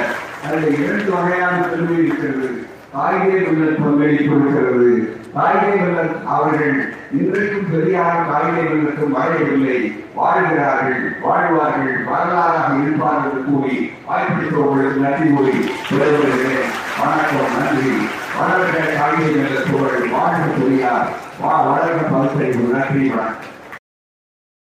அதில் 0.45 0.79
இரண்டு 0.83 1.11
வகையான 1.11 1.57
பெருமை 1.61 2.05
இருக்கிறது. 2.05 2.67
காய்கறி 2.93 3.39
வெள்ளல் 3.45 3.81
பங்களிப்பு 3.83 4.33
கொடுக்கிறது 4.33 5.17
காய்கறி 5.33 5.79
வெள்ளல் 5.79 6.25
அவர்கள் 6.25 6.93
இன்றைக்கும் 7.19 7.69
பெரியார் 7.71 8.27
காய்கறி 8.29 8.67
வெள்ளத்தும் 8.67 9.15
வாழவில்லை. 9.17 9.77
வாழ்கிறார்கள் 10.15 11.01
வாழ்வார்கள் 11.21 11.93
வரலாறாக 12.11 12.81
இருப்பார்கள் 12.83 13.31
என்று 13.31 13.43
கூறி 13.47 13.75
வாய்ப்பிடிப்பவர்களுக்கு 14.09 15.03
நன்றி 15.05 15.27
கூறி 15.29 15.55
விடைபெறுகிறேன். 15.91 16.69
வணக்கம் 16.99 17.53
நன்றி. 17.59 17.93
வளர்கிற 18.39 18.83
காய்கறி 18.99 19.33
வெள்ளத்தோடு 19.41 20.09
வாழ்க 20.15 20.45
பெரியார். 20.59 21.07
வா 21.41 21.53
வளர்க 21.67 21.99
பகுத்தறிவு. 22.11 22.73
நன்றி 22.73 23.07
வணக்கம். 23.07 23.48